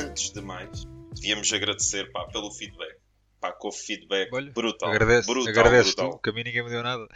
[0.00, 0.84] antes de mais,
[1.14, 2.96] devíamos agradecer pá, pelo feedback.
[3.40, 4.90] Pá, com o feedback Olha, brutal.
[4.90, 6.10] Agradeço, brutal, agradeço brutal.
[6.12, 7.06] tu, que a mim ninguém me deu nada.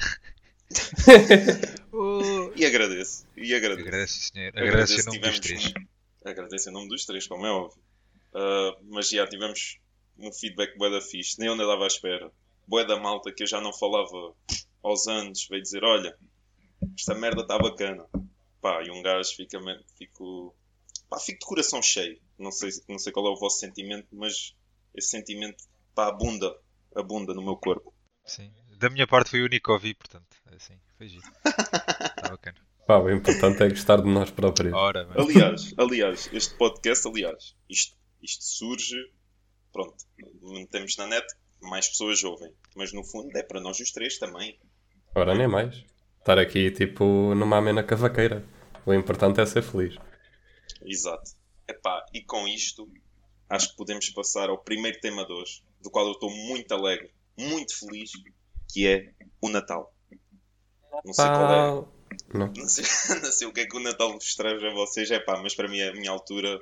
[1.92, 2.50] Oh.
[2.56, 3.24] E agradeço.
[3.36, 3.86] E agradeço.
[3.86, 4.52] Agradeço, senhor.
[4.58, 5.66] Agradeço em nome dos três.
[5.66, 7.80] um- Agradeço em nome dos três, como é óbvio.
[8.34, 9.78] Ah, mas já tivemos
[10.18, 11.38] um feedback bué da fixe.
[11.38, 12.32] Nem onde eu dava à espera.
[12.66, 14.34] Bué da malta que eu já não falava
[14.82, 15.46] aos anos.
[15.48, 16.16] Veio dizer, olha,
[16.98, 18.04] esta merda está bacana.
[18.60, 19.60] Pá, e um gajo fica...
[19.96, 20.52] Fico...
[21.14, 22.18] Pá, fico de coração cheio.
[22.36, 24.56] Não sei, não sei qual é o vosso sentimento, mas
[24.92, 25.62] esse sentimento,
[25.94, 26.52] pá, abunda.
[26.94, 27.94] Abunda no meu corpo.
[28.24, 28.52] Sim.
[28.78, 31.22] Da minha parte foi o único que ouvi, portanto, assim, foi giro.
[31.46, 32.58] Está bacana.
[32.84, 34.74] Pá, o importante é gostar de nós próprios.
[34.74, 35.08] Ora.
[35.16, 38.96] Aliás, aliás, este podcast, aliás, isto, isto surge,
[39.72, 39.94] pronto,
[40.42, 41.26] metemos na net,
[41.62, 44.58] mais pessoas ouvem, mas no fundo é para nós os três também.
[45.14, 45.84] Ora, nem mais.
[46.18, 48.44] Estar aqui, tipo, numa amena cavaqueira.
[48.84, 49.96] O importante é ser feliz.
[50.84, 51.32] Exato.
[51.68, 52.88] Epá, e com isto,
[53.48, 57.10] acho que podemos passar ao primeiro tema de hoje, do qual eu estou muito alegre,
[57.38, 58.10] muito feliz,
[58.72, 59.92] que é o Natal.
[61.04, 61.84] Não sei qual é.
[62.32, 62.52] Não.
[62.54, 62.84] Não sei,
[63.22, 65.54] não sei o que é que o Natal vos traz a vocês, é pá, mas
[65.54, 66.58] para mim é a minha altura,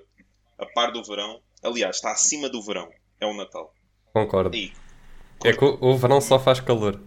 [0.59, 1.41] a par do verão.
[1.63, 2.89] Aliás, está acima do verão,
[3.21, 3.73] é o Natal.
[4.13, 4.57] Concordo.
[4.57, 4.73] E
[5.45, 7.01] É que o, o verão só faz calor.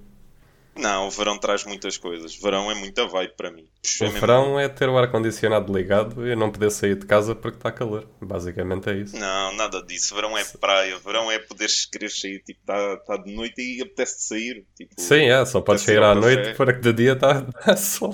[0.75, 2.35] Não, o verão traz muitas coisas.
[2.35, 3.65] Verão é muita vibe para mim.
[4.01, 7.71] O verão é ter o ar-condicionado ligado e não poder sair de casa porque está
[7.71, 8.09] calor.
[8.21, 9.17] Basicamente é isso.
[9.17, 10.13] Não, nada disso.
[10.13, 10.99] Verão é praia.
[10.99, 12.43] Verão é poderes querer sair.
[12.43, 14.65] Tipo, está tá de noite e apetece sair.
[14.75, 18.13] Tipo, Sim, é, só podes sair à noite para que de dia está tá sol.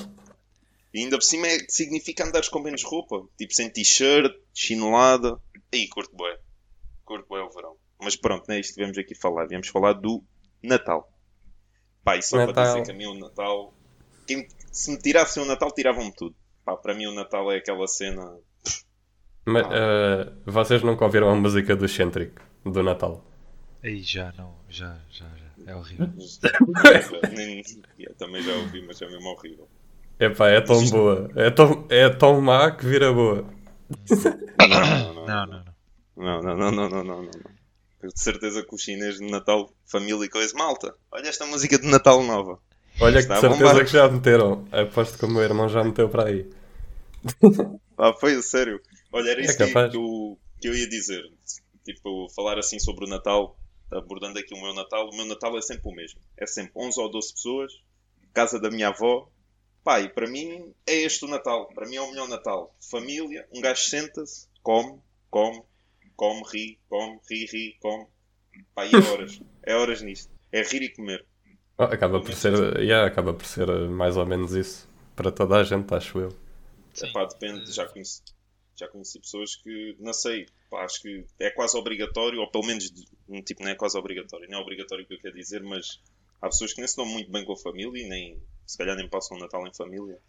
[0.94, 3.24] E ainda por cima é, significa andares com menos roupa.
[3.40, 5.36] Tipo, sem t-shirt, chinelada.
[5.74, 6.38] Aí, curto bué.
[7.06, 7.76] Curto bué o verão.
[8.00, 9.48] Mas pronto, não é isto que viemos aqui falar.
[9.48, 10.24] Viemos falar do
[10.62, 11.11] Natal.
[12.04, 12.66] Pá, e só para Natal.
[12.66, 13.74] dizer que a mim o Natal...
[14.28, 16.36] Quem, se me tirassem o Natal, tiravam-me tudo.
[16.66, 18.38] Pá, para mim o Natal é aquela cena...
[19.46, 22.34] Mas, eh, vocês nunca ouviram a música do Centric,
[22.64, 23.26] do Natal?
[23.84, 25.72] Aí já, não, já, já, já.
[25.72, 26.08] É horrível.
[27.32, 27.64] Nem-
[28.00, 29.68] eu também já ouvi, mas é mesmo horrível.
[30.20, 31.32] Epá, é tão boa.
[31.36, 33.44] É tão, é tão má que vira boa.
[34.60, 35.26] Não, não, não.
[35.26, 35.72] Não, não, não.
[36.16, 37.32] Não, não, não, não, não, não, não.
[38.08, 40.96] De certeza que os chineses de Natal, família e coisa, malta.
[41.12, 42.60] Olha esta música de Natal nova.
[43.00, 43.86] Olha que Está de a certeza bombar.
[43.86, 44.66] que já meteram.
[44.72, 46.50] Aposto que o meu irmão já meteu para aí.
[47.98, 48.82] Ah, foi a sério.
[49.12, 49.92] Olha, era É isso que, capaz.
[49.92, 51.22] que eu, que eu ia dizer.
[51.86, 53.58] Tipo, falar assim sobre o Natal,
[53.92, 55.10] abordando aqui o meu Natal.
[55.10, 56.20] O meu Natal é sempre o mesmo.
[56.38, 57.74] É sempre 11 ou 12 pessoas,
[58.34, 59.28] casa da minha avó.
[60.04, 61.68] E para mim é este o Natal.
[61.74, 62.76] Para mim é o melhor Natal.
[62.90, 65.62] Família, um gajo senta-se, come, come,
[66.22, 68.06] come, ri, come, ri, ri, come.
[68.76, 69.42] Pá, e é horas.
[69.64, 70.32] É horas nisto.
[70.52, 71.26] É rir e comer.
[71.80, 75.56] Oh, acaba por ser, yeah, acaba por ser eh, mais ou menos isso para toda
[75.56, 76.30] a gente, acho eu.
[76.94, 77.08] Sim.
[77.08, 78.22] Epá, depende, já conheci,
[78.76, 82.94] já conheci pessoas que, não sei, pá, acho que é quase obrigatório, ou pelo menos,
[83.28, 86.00] um tipo, não é quase obrigatório, não é obrigatório o que eu quero dizer, mas
[86.40, 88.96] há pessoas que nem se dão muito bem com a família e nem, se calhar
[88.96, 90.20] nem passam o Natal em família.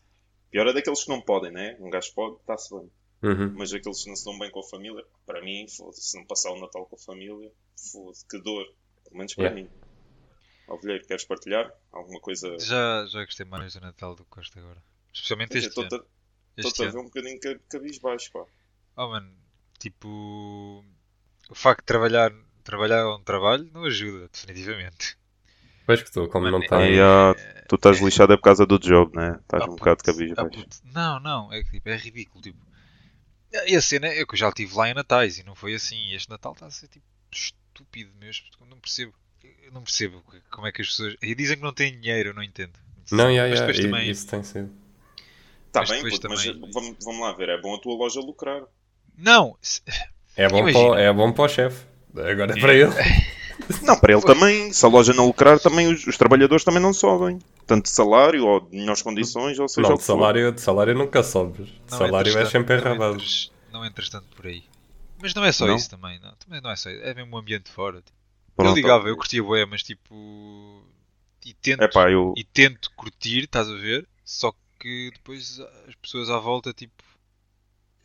[0.50, 1.76] Pior é daqueles que não podem, né?
[1.80, 2.90] Um gajo pode, está-se bem.
[3.22, 3.54] Uhum.
[3.56, 6.26] Mas aqueles que não se dão bem com a família, para mim, foda-se, se não
[6.26, 7.50] passar o Natal com a família,
[7.92, 8.64] foda-se, que dor.
[9.04, 9.62] Pelo menos para Yeah.
[9.62, 9.70] mim.
[10.68, 12.56] Alvilheiro, queres partilhar alguma coisa?
[12.58, 14.82] Já, já gostei mais do Natal do que gosto agora.
[15.12, 16.04] Especialmente é, este Estou-te ano.
[16.56, 18.44] estou-te a ver um bocadinho ca- cabisbaixo, pá.
[18.96, 19.30] Oh, mano,
[19.78, 20.84] tipo...
[21.50, 22.32] O facto de trabalhar,
[22.64, 25.18] trabalhar onde trabalho não ajuda, definitivamente.
[25.84, 26.96] Pois que tu, como não Mano, tens.
[26.98, 29.36] é- tu estás lixado é por causa do job, né?
[29.42, 30.60] Estás Ah, um bocado de puto, cabisbaixo.
[30.60, 30.76] ah, puto.
[30.84, 32.40] Não, não, é que tipo, é ridículo.
[32.40, 32.64] Tipo,
[33.66, 36.12] e a cena é que eu já estive lá em Natais e não foi assim.
[36.14, 38.46] Este Natal está a ser tipo estúpido mesmo.
[38.68, 39.12] Não percebo.
[39.64, 41.16] Eu não percebo como é que as pessoas.
[41.22, 42.72] E dizem que não têm dinheiro, eu não entendo.
[43.10, 44.70] Não, yeah, Mas yeah, também- isso tem sido.
[45.72, 48.20] Tá Mas bem, puto, mas também- vamos, vamos lá ver, é bom a tua loja
[48.20, 48.62] lucrar.
[49.16, 49.80] Não, se-
[50.36, 50.90] É bom, Imagina.
[50.90, 51.86] para, é bom para o chefe.
[52.14, 52.92] Agora é para ele.
[53.82, 56.92] Não, para ele também, se a loja não lucrar, também os, os trabalhadores também não
[56.92, 57.38] sobem.
[57.66, 60.04] Tanto de salário ou de melhores condições, ou seja, Não, o for.
[60.04, 61.66] salário, de salário nunca sobes.
[61.68, 63.22] De não salário é sempre não arrabado.
[63.72, 64.62] Não entras tanto por aí.
[65.20, 65.76] Mas não é só Não?
[65.76, 66.32] isso também, não.
[66.36, 67.02] Também não é só isso.
[67.02, 68.02] É mesmo o ambiente de fora.
[68.02, 68.62] tipo.
[68.62, 70.82] eu ligava, eu curtia bué, mas tipo.
[71.44, 72.34] E tento, É pá, eu.
[72.36, 74.06] e tento curtir, estás a ver?
[74.24, 77.02] Só que depois as pessoas à volta, tipo.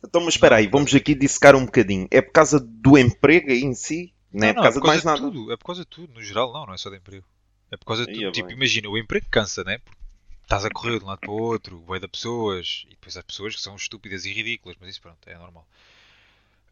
[0.04, 2.06] Então, mas espera aí, vamos aqui dissecar um bocadinho.
[2.10, 4.12] É por causa do emprego em si?
[4.32, 5.18] Não, é por causa de mais nada.
[5.18, 5.52] tudo.
[5.52, 7.24] É por causa de tudo, no geral, não, não é só de emprego.
[7.70, 8.28] É por causa de tudo.
[8.28, 8.56] é tipo, bem.
[8.56, 9.78] imagina, o emprego cansa, né?
[9.78, 9.98] Porque
[10.42, 13.22] estás a correr de um lado para o outro, bué de pessoas, e depois há
[13.22, 15.66] pessoas que são estúpidas e ridículas, mas isso pronto, é normal.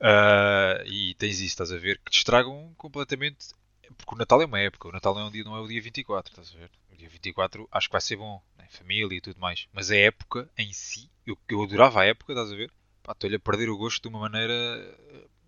[0.00, 3.48] Ah, e tens isso, estás a ver, que te estragam completamente.
[3.96, 5.68] Porque o Natal é uma época, o Natal não é, um dia, não é o
[5.68, 6.70] dia 24, estás a ver?
[6.92, 8.66] O dia 24 acho que vai ser bom, né?
[8.68, 9.68] família e tudo mais.
[9.72, 12.72] Mas a época em si, eu, eu adorava a época, estás a ver?
[13.08, 14.98] Estou-lhe a perder o gosto de uma maneira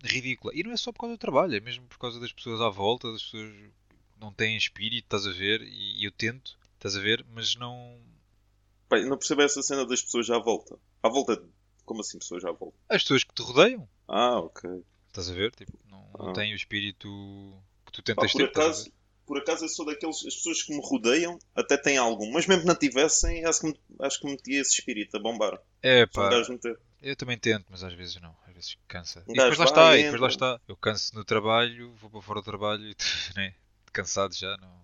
[0.03, 0.53] ridícula.
[0.55, 2.69] E não é só por causa do trabalho, é mesmo por causa das pessoas à
[2.69, 3.71] volta, das pessoas que
[4.19, 5.61] não têm espírito, estás a ver?
[5.61, 7.25] E eu tento, estás a ver?
[7.33, 7.97] Mas não.
[8.87, 10.77] Pá, eu não percebo essa cena das pessoas à volta.
[11.03, 11.47] À volta de...
[11.85, 12.77] Como assim pessoas à volta?
[12.87, 14.69] As pessoas que te rodeiam, Ah, ok.
[15.07, 15.51] estás a ver?
[15.55, 16.33] Tipo, não, não Ah.
[16.33, 17.07] têm o espírito
[17.85, 18.43] que tu Pá, tentas por ter.
[18.45, 18.91] acaso,
[19.25, 20.17] por acaso eu sou daqueles.
[20.25, 23.67] As pessoas que me rodeiam até têm algum, mas mesmo que não tivessem, acho que,
[23.67, 25.59] me- acho que metia esse espírito a bombar.
[25.81, 26.29] É pá.
[27.01, 28.35] Eu também tento, mas às vezes não.
[28.47, 29.23] Às vezes cansa.
[29.27, 30.59] E depois lá está, e depois lá está.
[30.67, 32.95] Eu canso no trabalho, vou para fora do trabalho e
[33.35, 33.53] né?
[33.91, 34.55] cansado já.
[34.57, 34.79] Não.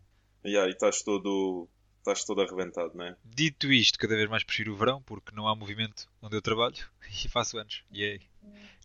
[0.45, 1.67] Yeah, e estás todo.
[1.99, 3.15] Estás todo arrebentado, não é?
[3.25, 6.75] Dito isto, cada vez mais prefiro o verão porque não há movimento onde eu trabalho
[7.25, 7.83] e faço anos.
[7.91, 8.21] Yay.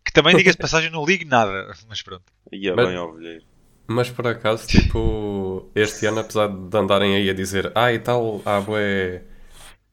[0.03, 2.25] Que também, diga-se de passagem, não ligo nada, mas pronto.
[2.51, 3.45] E é Mas- bem ovelheiro.
[3.87, 8.41] Mas por acaso, tipo, este ano, apesar de andarem aí a dizer, ah, e tal,
[8.45, 9.21] há bué,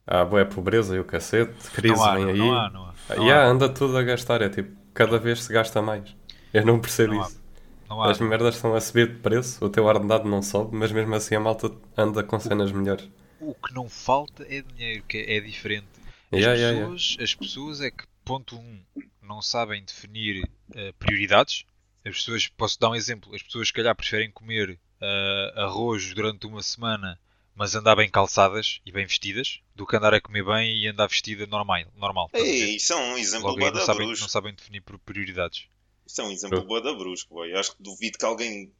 [0.09, 2.37] há bué pobreza e o cacete, crise Não há, vem não, aí.
[2.37, 2.95] não há, não há.
[3.15, 6.15] Não Yeah, há, anda tudo a gastar, é tipo, cada vez se gasta mais.
[6.53, 7.41] Eu não percebo Não isso.
[7.89, 8.03] não.
[8.03, 11.35] As merdas estão a subir de preço, o teu ordenado não sobe, mas mesmo assim
[11.35, 13.09] a malta anda com cenas melhores.
[13.39, 15.87] O que não falta é dinheiro, que é, é diferente.
[16.31, 16.95] As, Yeah, yeah, yeah.
[16.95, 18.85] pessoas, as pessoas é que, ponto 1, um,
[19.21, 21.65] não sabem definir eh, prioridades.
[22.05, 26.47] As pessoas, posso dar um exemplo, as pessoas se calhar preferem comer eh, arroz durante
[26.47, 27.19] uma semana,
[27.59, 31.07] mas andar bem calçadas e bem vestidas, do que andar a comer bem e andar
[31.07, 31.83] vestida normal.
[31.97, 32.29] normal?
[32.33, 34.23] Ei, isso é um exemplo Logo não da sabem, brusco.
[34.23, 35.67] não sabem definir por prioridades.
[36.07, 37.53] Isso é um exemplo bué da brusco, boy.
[37.53, 38.71] Acho que duvido que alguém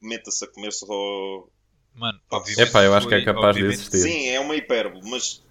[0.00, 0.86] meta-se a comer só.
[1.92, 2.68] Mano, Pá, obviamente.
[2.68, 3.98] Epá, eu acho que é capaz de existir.
[3.98, 5.42] Sim, é uma hipérbole, mas.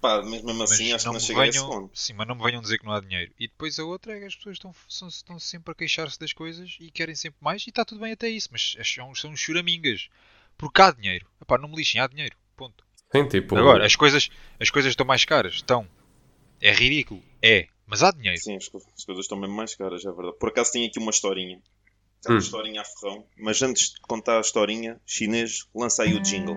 [0.00, 1.96] Pá, mas mesmo Mas assim acho que não chega a esse venham, ponto.
[1.96, 3.32] sim, mas não me venham dizer que não há dinheiro.
[3.38, 6.32] E depois a outra é que as pessoas estão, são, estão sempre a queixar-se das
[6.32, 10.08] coisas e querem sempre mais e está tudo bem até isso, mas são, são choramingas.
[10.56, 11.26] Porque há dinheiro.
[11.40, 12.36] Epá, não me lixem, há dinheiro.
[12.56, 12.84] Ponto.
[13.12, 14.28] Sim, tipo, Agora, as coisas,
[14.60, 15.54] as coisas estão mais caras.
[15.54, 15.86] Estão.
[16.60, 17.22] É ridículo.
[17.42, 17.68] É.
[17.86, 18.38] Mas há dinheiro.
[18.40, 20.38] Sim, as, co- as coisas estão mesmo mais caras, é verdade.
[20.38, 21.60] Por acaso tenho aqui uma historinha.
[22.24, 22.38] É uma Hum.
[22.38, 23.26] historinha a ferrão.
[23.38, 26.56] Mas antes de contar a historinha, chinês, lança aí o jingle.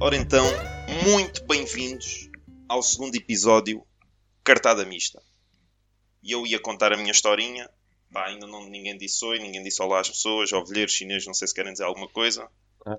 [0.00, 0.44] Ora então,
[1.04, 2.28] muito bem-vindos
[2.72, 3.84] ao segundo episódio
[4.42, 5.22] Cartada Mista.
[6.22, 7.68] E eu ia contar a minha historinha.
[8.10, 11.48] Pá, ainda não, ninguém disse oi, ninguém disse olá às pessoas, ovelheiros chineses, não sei
[11.48, 12.48] se querem dizer alguma coisa.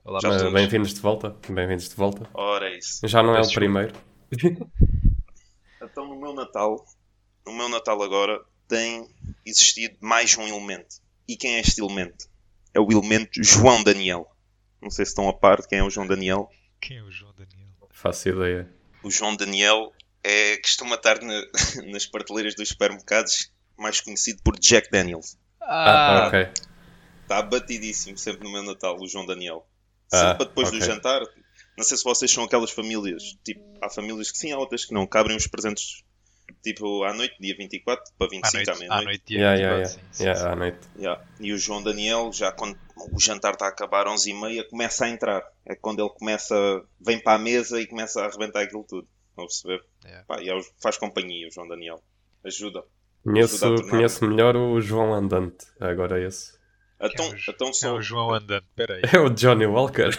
[0.05, 0.53] Olá, Já mas estamos.
[0.53, 1.35] bem-vindos de volta.
[1.49, 2.29] Bem-vindos de volta.
[2.35, 3.07] Ora, é isso.
[3.07, 3.93] Já não é o primeiro.
[5.81, 6.83] Então, no meu Natal,
[7.45, 9.05] no meu Natal agora, tem
[9.45, 10.95] existido mais um elemento.
[11.27, 12.25] E quem é este elemento?
[12.73, 14.25] É o elemento João Daniel.
[14.81, 16.49] Não sei se estão a par de quem é o João Daniel.
[16.79, 17.67] Quem é o João Daniel?
[17.91, 18.73] Faço ideia.
[19.03, 19.91] O João Daniel
[20.23, 21.45] é, costuma estar na-
[21.91, 25.37] nas prateleiras dos supermercados, mais conhecido por Jack Daniels.
[25.61, 26.47] Ah, Ah, ok.
[27.23, 29.65] Está batidíssimo sempre no meu Natal, o João Daniel.
[30.11, 30.79] Ah, Sempre para depois ok.
[30.79, 31.21] do jantar.
[31.77, 34.93] Não sei se vocês são aquelas famílias, tipo, há famílias que sim, há outras que
[34.93, 36.03] não, que abrem os presentes
[36.61, 39.05] tipo à noite, dia 24 para à 25 à noite, à meia-noite.
[39.05, 39.89] noite dia Yeah, yeah, 24, yeah.
[39.89, 40.47] sim, sim, Yeah, sim.
[40.47, 40.79] à noite.
[40.99, 41.23] Yeah.
[41.39, 42.77] E o João Daniel, já quando
[43.11, 45.43] o jantar está a acabar 11h30, começa a entrar.
[45.65, 46.55] É quando ele começa,
[46.99, 49.07] vem para a mesa e começa a arrebentar aquilo tudo.
[49.29, 49.83] Estão a perceber?
[50.05, 50.25] Yeah.
[50.25, 52.01] Pá, e é faz companhia o João Daniel.
[52.45, 52.83] Ajuda.
[53.23, 55.65] Conheço, Ajuda conheço melhor o João Andante.
[55.79, 56.53] Agora esse.
[57.01, 57.95] Então, é o Jo- então é só.
[57.95, 58.31] o João
[58.91, 59.01] aí.
[59.13, 60.09] É o Johnny Walker.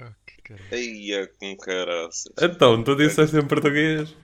[0.00, 0.74] Oh.
[0.74, 2.32] Eia, com caraças.
[2.40, 4.14] então, tu disseste em português.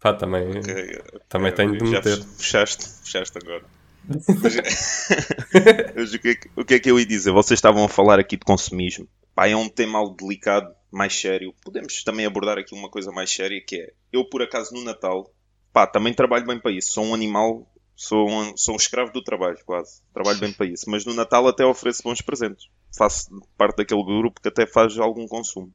[0.00, 2.22] Pá, também, Ok, também ok, tenho de meter.
[2.36, 3.64] Fechaste, fechaste agora.
[5.96, 7.32] O, que é que, o que é que eu ia dizer?
[7.32, 9.08] Vocês estavam a falar aqui de consumismo.
[9.34, 11.54] Pá, é um tema algo delicado, mais sério.
[11.64, 15.30] Podemos também abordar aqui uma coisa mais séria que é, eu por acaso no Natal,
[15.72, 16.92] pá, também trabalho bem para isso.
[16.92, 20.00] Sou um animal, sou um, sou um escravo do trabalho, quase.
[20.14, 20.88] Trabalho bem para isso.
[20.88, 22.66] Mas no Natal até ofereço bons presentes.
[22.96, 25.72] Faço parte daquele grupo que até faz algum consumo.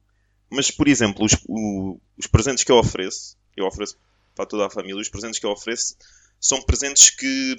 [0.50, 3.96] Mas, por exemplo, os, o- os presentes que eu ofereço, eu ofereço
[4.34, 5.96] para toda a família, os presentes que eu ofereço
[6.40, 7.56] são presentes que,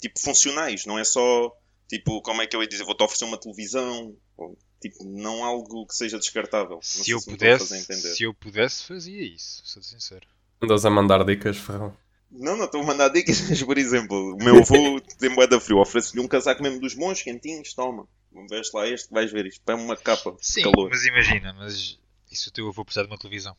[0.00, 1.52] tipo, funcionais, não é só,
[1.88, 5.86] tipo, como é que eu ia dizer, vou-te oferecer uma televisão, ou, tipo, não algo
[5.86, 6.76] que seja descartável.
[6.76, 10.26] Não Se eu se fazer pudesse, se eu pudesse, fazia isso, sou sincero.
[10.62, 11.96] Andas a mandar dicas, Ferrão.
[12.30, 15.78] Não, não estou a mandar dicas, mas, por exemplo, o meu avô tem moeda frio,
[15.78, 18.08] ofereço-lhe um casaco mesmo dos bons, quentinhos, toma,
[18.50, 20.90] veste lá este, vais ver isto, é uma capa Sim, calor.
[20.90, 21.98] mas imagina, mas
[22.30, 23.56] e se o teu avô precisar de uma televisão?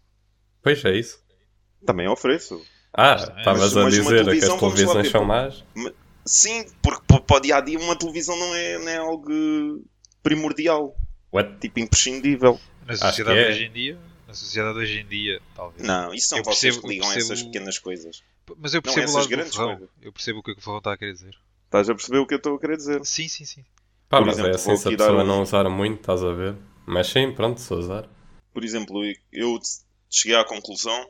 [0.62, 1.24] Pois é isso.
[1.86, 2.62] Também ofereço.
[2.94, 5.64] Ah, estavas a dizer que televisão, as televisões são más.
[6.26, 9.84] Sim, porque para o dia a dia uma televisão não é, não é algo
[10.24, 10.96] primordial,
[11.32, 11.60] What?
[11.60, 12.60] tipo imprescindível.
[12.86, 13.50] Na sociedade é.
[13.50, 15.86] hoje em dia, na sociedade hoje em dia, talvez.
[15.88, 18.24] Não, isso são Eu vocês percebo- que ligam a percebo- essas pequenas coisas.
[18.58, 19.90] Mas eu Não, percebo o essas lado do grandes coisas.
[20.02, 21.36] Eu percebo o que é que o Ferrão está a querer dizer.
[21.66, 23.06] Estás a perceber o que eu estou a querer dizer?
[23.06, 23.64] Sim, sim, sim.
[24.08, 26.32] Pá, Por mas exemplo, é assim se a pessoa um- não usar muito, estás a
[26.32, 26.56] ver?
[26.86, 28.08] Mas sim, pronto, se usar.
[28.54, 29.02] Por exemplo,
[29.32, 29.60] eu
[30.10, 31.10] cheguei à conclusão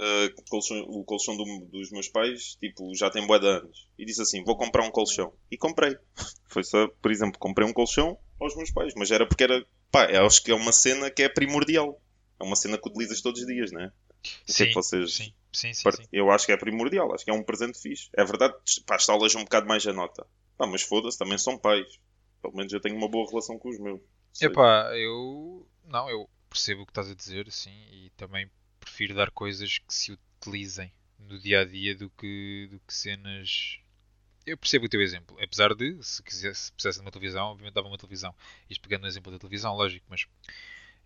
[0.00, 3.88] uh, o colchão, o colchão do- dos meus pais, tipo, já tem bué de anos.
[3.98, 5.32] E disse assim, vou comprar um colchão.
[5.50, 5.96] E comprei.
[6.48, 8.92] Foi só, por exemplo, comprei um colchão aos meus pais.
[8.96, 12.00] Mas era porque era, pá, acho que é uma cena que é primordial.
[12.40, 13.86] É uma cena que utilizas todos os dias, não é?
[13.86, 15.14] O que vocês...
[15.14, 16.08] sim, sim, sim, sim.
[16.12, 18.08] Eu acho que é primordial, acho que é um presente fixe.
[18.16, 18.54] É verdade,
[18.86, 20.26] pá, estalas um bocado mais a nota.
[20.56, 21.86] Pá, mas foda-se, também são pais.
[22.42, 24.00] Pelo menos eu tenho uma boa relação com os meus.
[24.32, 24.48] Sei.
[24.48, 25.66] Epá, eu.
[25.84, 28.50] Não, eu percebo o que estás a dizer, sim, e também
[28.80, 33.78] prefiro dar coisas que se utilizem no dia a dia do que, do que cenas.
[34.46, 37.74] Eu percebo o teu exemplo, apesar de, se quisesse, se precisasse de uma televisão, obviamente
[37.74, 38.34] dava uma televisão.
[38.68, 40.24] Isto pegando no exemplo da televisão, lógico, mas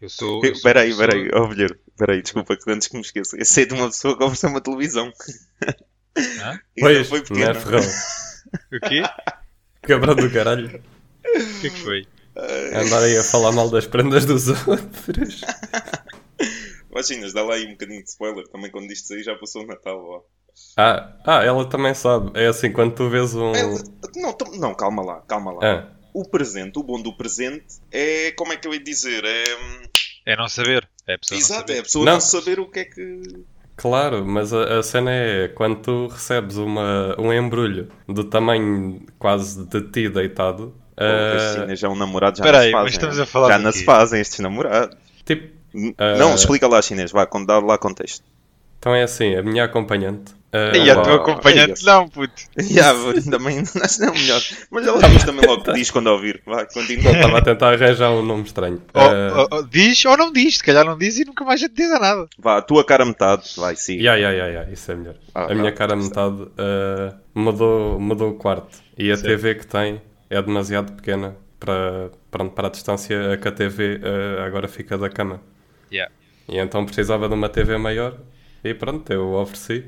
[0.00, 0.36] eu sou.
[0.36, 2.94] eu sou Espera aí, espera aí, pessoa- ó Vilheiro, espera aí, desculpa que antes que
[2.94, 3.36] me esqueça.
[3.36, 5.12] Eu sei de uma pessoa que ofereceu uma televisão.
[6.16, 6.60] Hã?
[6.76, 7.50] E Pois, foi não pequena.
[7.50, 7.80] é ferrão.
[8.72, 9.02] O quê?
[9.82, 10.68] Cabrão do caralho.
[11.24, 12.06] O que é que foi?
[12.72, 15.40] Andar aí a falar mal das prendas dos outros.
[16.94, 18.46] Imaginas, dá lá aí um bocadinho de spoiler.
[18.48, 19.98] Também quando isto aí já passou o Natal.
[19.98, 20.20] Ó.
[20.76, 22.30] Ah, ah, ela também sabe.
[22.38, 23.52] É assim, quando tu vês um.
[23.54, 23.82] Ela-
[24.16, 25.58] Não, não, calma lá, calma lá.
[25.62, 29.24] Ah, O presente, o bom do presente é, como é que eu ia dizer?
[29.24, 29.82] É, hum,
[30.24, 30.88] É não saber.
[31.06, 31.78] É a pessoa não exato, é saber.
[31.78, 32.12] a pessoa Não.
[32.12, 33.22] não saber o que é que...
[33.76, 39.66] claro, mas a, a cena é quando tu recebes uma, um embrulho do tamanho quase
[39.66, 40.68] de ti deitado.
[40.96, 42.92] Pô, ah, Cristina, já um namorado já Espera não se aí, mas fazem.
[42.94, 44.96] estamos a falar Já não se fazem estes namorados.
[45.24, 45.52] tipo,
[45.98, 46.16] Ah.
[46.18, 48.22] Não, explica lá chinês, vá, quando dá lá contexto.
[48.78, 50.32] então é assim, a minha acompanhante.
[50.52, 52.34] ah, E a tua acompanhante não, puto.
[52.60, 52.92] Já,
[53.30, 54.42] também acho não é o melhor.
[54.70, 56.40] Mas ela depois também logo diz quando ouvir.
[56.46, 57.10] Vai, continua.
[57.12, 58.80] Estava a tentar arranjar um nome estranho.
[58.94, 61.62] Ou- Ah, ou- ou diz ou não diz, se calhar não diz e nunca mais
[61.62, 62.26] a te diz a nada.
[62.38, 63.50] Vá, a tua cara metade.
[63.56, 63.96] Vai, sim.
[64.00, 65.14] Ya, ya, ya, isso é melhor.
[65.34, 68.78] Ah, a minha cara metade ah, mudou, mudou o quarto.
[68.96, 69.26] E a Certo.
[69.28, 70.00] TV que tem
[70.30, 75.08] é demasiado pequena para, para, para a distância que a TV ah, agora fica da
[75.08, 75.40] cama.
[75.94, 76.12] Yeah.
[76.48, 78.18] E então precisava de uma TV maior.
[78.62, 79.84] E pronto, eu ofereci.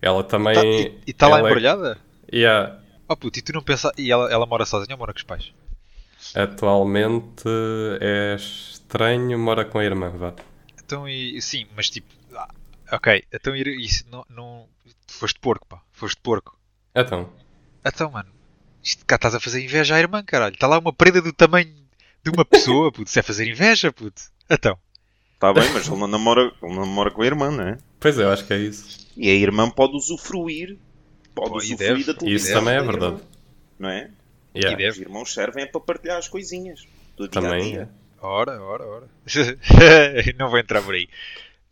[0.00, 0.54] Ela também.
[0.54, 0.62] Tá-
[1.06, 1.98] e está lá é- embrulhada?
[2.32, 3.92] Ya, Oh puto, e tu não pensa.
[3.98, 5.52] E ela, ela mora sozinha ou mora com os pais?
[6.34, 7.44] atualmente
[8.00, 10.34] é estranho, mora com a irmã, vá.
[10.82, 12.08] Então, e, sim, mas tipo.
[12.34, 12.48] ah,
[12.92, 14.66] ok, então ir- isso não, não.
[15.08, 15.80] Foste porco, pá.
[15.92, 16.58] Foste porco.
[16.94, 17.28] Então,
[17.84, 18.30] Então, mano,
[18.82, 20.54] isto cá estás a fazer inveja à irmã, caralho.
[20.54, 21.74] Está lá uma prenda do tamanho
[22.24, 23.08] de uma pessoa, puto.
[23.08, 24.22] Isso é fazer inveja, puto.
[24.48, 24.78] Então.
[25.42, 27.78] Está bem, mas ele não namora, ele não namora com a irmã, não é?
[27.98, 29.08] pois é, eu acho que é isso.
[29.16, 30.78] E a irmã pode usufruir.
[31.34, 32.04] Pode Pô, usufruir deve.
[32.04, 32.48] da televisão.
[32.50, 33.22] Isso também é irmã, verdade.
[33.76, 34.10] Não é?
[34.54, 34.90] Ya, E deve.
[34.90, 36.86] Os irmãos servem é para partilhar as coisinhas.
[37.16, 37.72] Do dia a Também.
[37.72, 37.88] dia.
[38.20, 39.08] Ora, ora, ora.
[40.38, 41.08] não vou entrar por aí.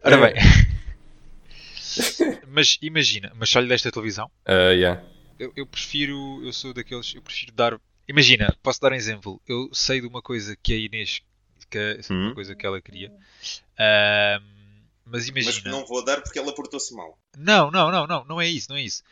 [0.02, 0.32] Ora É.
[0.32, 0.42] bem.
[2.48, 4.28] mas imagina, mas só lhe desta televisão.
[4.44, 5.02] Ah, ya.
[5.38, 7.78] Eu, eu prefiro, eu sou daqueles, eu prefiro dar.
[8.08, 9.40] Imagina, posso dar um exemplo.
[9.46, 11.22] Eu sei de uma coisa que a Inês,
[11.70, 12.34] que é uma Hum.
[12.34, 13.10] coisa que ela queria.
[13.78, 14.42] Ahm,
[15.06, 15.62] mas Mas imagina.
[15.62, 17.18] que não vou dar porque ela portou-se mal.
[17.36, 19.02] Não, não, não, não, não é isso, não é isso.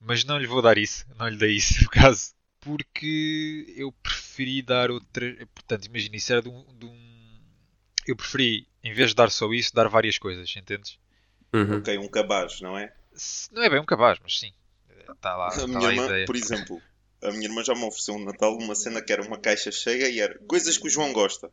[0.00, 2.34] Mas não lhe vou dar isso, não lhe dei isso, no caso.
[2.60, 5.36] Porque eu preferi dar outra.
[5.54, 7.40] Portanto, imagina, isso era de um, de um-
[8.06, 10.98] Eu preferi, em vez de dar só isso, dar várias coisas, entendes?
[11.54, 11.76] Uhum.
[11.78, 12.92] Ok, um cabaz, não é?
[13.14, 14.52] Se- Não é bem um cabaz, mas sim.
[15.12, 16.26] Está lá, A está minha lá a irmã, ideia.
[16.26, 16.82] por exemplo,
[17.22, 20.08] a minha irmã já me ofereceu um Natal uma cena que era uma caixa cheia
[20.08, 21.50] e era coisas que o João gosta.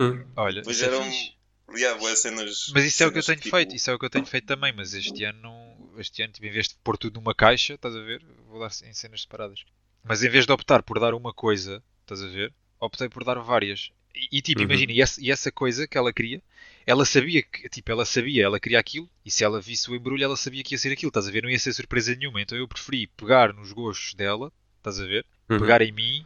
[0.00, 0.24] Hum.
[0.36, 1.34] Olha, Pois é eram- fixe.
[1.76, 4.04] Yeah, cenas, Mas isso é o que eu tenho tipo- feito, isso é o que
[4.04, 6.96] eu tenho feito também, mas este ano, não- este ano tipo, em vez de pôr
[6.96, 9.64] tudo numa caixa, estás a ver, vou dar em cenas separadas.
[10.04, 13.34] Mas em vez de optar por dar uma coisa, estás a ver, optei por dar
[13.40, 13.90] várias.
[14.14, 14.66] E, e, tipo, Uhum.
[14.66, 16.40] imagina, e essa, e essa coisa que ela queria,
[16.86, 20.22] ela sabia que, tipo, ela sabia, ela queria aquilo, e se ela visse o embrulho,
[20.22, 22.40] ela sabia que ia ser aquilo, estás a ver, não ia ser surpresa nenhuma.
[22.40, 25.58] Então eu preferi pegar nos gostos dela, estás a ver, Uhum.
[25.58, 26.24] pegar em mim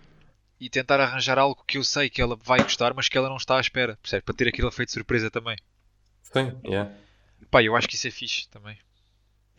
[0.60, 3.36] e tentar arranjar algo que eu sei que ela vai gostar, mas que ela não
[3.36, 4.22] está à espera, percebe?
[4.24, 5.56] Para ter aquele efeito de surpresa também.
[6.32, 6.94] Sim, yeah.
[7.50, 8.78] Pá, eu acho que isso é fixe também.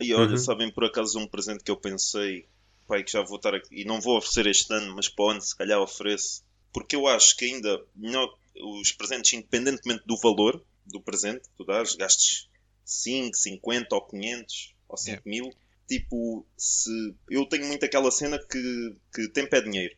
[0.00, 0.38] E olha, Uhum.
[0.38, 2.46] sabem por acaso um presente que eu pensei,
[2.86, 5.30] pai, que já vou estar aqui, e não vou oferecer este ano, mas para o
[5.30, 6.42] ano se calhar ofereço,
[6.72, 11.64] porque eu acho que ainda melhor os presentes, independentemente do valor do presente que tu
[11.64, 12.48] dás, gastes
[12.84, 15.50] 5, 50 ou 500 ou 5 mil,
[15.88, 16.90] tipo, se
[17.30, 19.96] eu tenho muito aquela cena que, que tempo é dinheiro.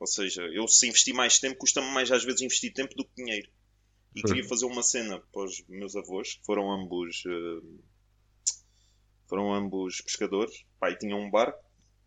[0.00, 3.14] Ou seja, eu se investir mais tempo, custa-me mais às vezes investir tempo do que
[3.16, 3.48] dinheiro.
[4.14, 7.78] E queria fazer uma cena para os meus avós, que foram ambos eh,
[9.26, 10.64] foram ambos pescadores.
[10.80, 11.62] Pai tinha um barco,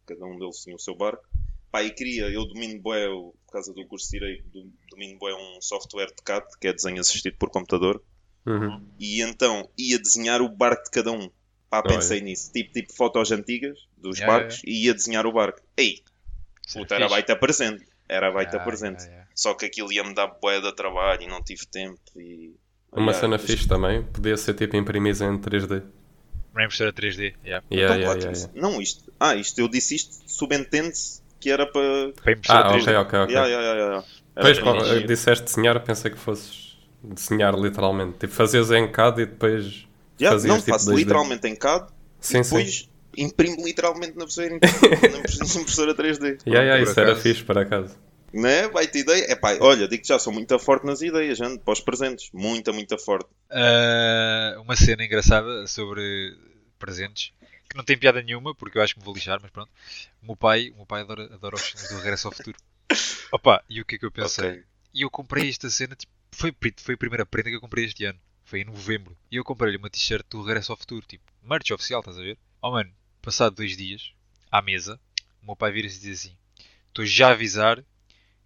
[0.06, 1.24] cada um deles tinha o seu barco.
[1.72, 5.34] Pai queria, eu domino bué, eu, por causa do curso de Direito, do- domino bué
[5.34, 8.04] um software de CAD, que é desenho assistido por computador.
[8.46, 8.86] Uhum.
[9.00, 11.30] E então ia desenhar o barco de cada um.
[11.70, 12.52] Pá, pensei nisso.
[12.52, 15.62] Tipo, tipo fotos antigas dos Yeah, barcos e ia desenhar o barco.
[15.78, 16.11] Ei, é
[16.74, 17.86] puta, era baita presente.
[18.08, 19.04] era a baita Yeah, presente.
[19.04, 19.28] yeah, yeah.
[19.36, 22.00] Só que aquilo ia-me dar bué de trabalho e não tive tempo.
[22.18, 22.56] E...
[22.96, 25.84] Uma Yeah, cena fixe também, podia ser tipo imprimir em 3D.
[26.54, 27.34] Uma impressora 3D.
[27.46, 27.66] Yeah.
[27.72, 28.52] Yeah, Então, yeah, yeah.
[28.54, 29.12] Não, isto.
[29.20, 32.14] Ah, isto eu disse isto, subentende-se que era para.
[32.22, 32.82] Para impressora Ah, 3D.
[32.82, 33.34] ok, ok, ok.
[33.34, 34.08] Yeah, yeah, yeah, yeah.
[34.36, 38.18] Era Depois, para quando disseste desenhar, pensei que fosses desenhar literalmente.
[38.20, 39.88] Tipo, fazias em CAD e depois
[40.20, 40.98] Yeah, fazias não, tipo faço 2D.
[40.98, 41.88] literalmente em CAD
[42.20, 42.90] Sim, e sim.
[43.18, 44.60] Imprimo literalmente na impressora,
[45.12, 46.40] na impressora 3D.
[46.46, 47.22] Yeah, yeah, isso era acaso.
[47.22, 47.96] fixe, por acaso.
[48.34, 48.70] Não é?
[48.70, 49.26] Vai-te ideia?
[49.30, 52.30] É pá, olha, digo que já sou muito forte nas ideias, gente, para os presentes.
[52.34, 53.30] Muita, muito forte.
[53.50, 56.38] Ah, uma cena engraçada sobre
[56.80, 57.34] presentes
[57.72, 59.72] que não tem piada nenhuma porque eu acho que me vou lixar, mas pronto.
[60.22, 62.58] O meu pai, o meu pai adora, adora os filmes do Regresso ao Futuro.
[63.32, 64.50] Opa, e o que é que eu pensei?
[64.50, 64.64] Ok.
[64.94, 68.04] E eu comprei esta cena, tipo, foi, foi a primeira prenda que eu comprei este
[68.04, 68.20] ano.
[68.44, 69.18] Foi em novembro.
[69.32, 72.38] E eu comprei-lhe uma t-shirt do Regresso ao Futuro, tipo, merch oficial, estás a ver?
[72.62, 72.92] Oh mano,
[73.22, 74.12] passado dois dias,
[74.52, 75.00] à mesa,
[75.42, 76.36] o meu pai vira-se e diz assim:
[76.88, 77.84] Estou já a avisar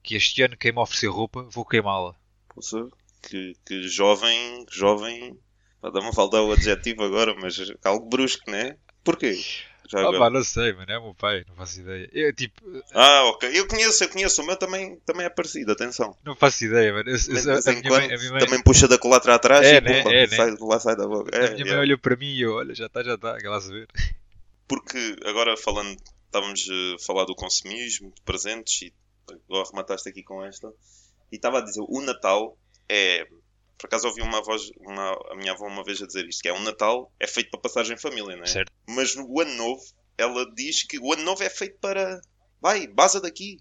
[0.04, 2.16] que este ano quem me oferecer roupa, vou queimá-la.
[2.54, 2.88] Poxa,
[3.22, 5.38] que, que jovem, jovem.
[5.82, 8.76] Dá-me a faltar o adjetivo agora, mas algo brusco, né?
[9.04, 9.34] Porquê?
[9.88, 12.10] Já Ah pá, não sei, mano, é o meu pai, não faço ideia.
[12.12, 12.60] Eu, tipo,
[12.94, 13.50] Ah, ok.
[13.54, 14.42] Eu conheço, eu conheço.
[14.42, 16.16] O meu também, também é parecido, atenção.
[16.26, 17.08] não faço ideia, mano.
[17.10, 19.82] Eu- eu- a, minha mãe, a minha mãe, também puxa da colatra atrás É, e
[19.82, 20.02] né?
[20.02, 20.36] pumba, É, né?
[20.36, 21.36] sai, lá sai da boca.
[21.38, 21.82] a É, minha mãe yeah.
[21.82, 23.88] olhou para mim e eu, olha, já está, já está, aquela a se ver.
[24.68, 28.94] Porque agora falando, estávamos a falar do consumismo, de presentes, e
[29.50, 30.72] agora remataste aqui com esta.
[31.32, 32.58] E estava a dizer, o Natal
[32.90, 33.26] é.
[33.78, 36.48] Por acaso ouvi uma voz, uma, a minha avó uma vez a dizer isto, que
[36.48, 38.48] é o Natal é feito para passagem em família, não é?
[38.48, 38.72] Certo.
[38.88, 39.84] Mas no Ano Novo,
[40.18, 42.22] ela diz que o Ano Novo é feito para.
[42.62, 43.60] Vai, baza daqui.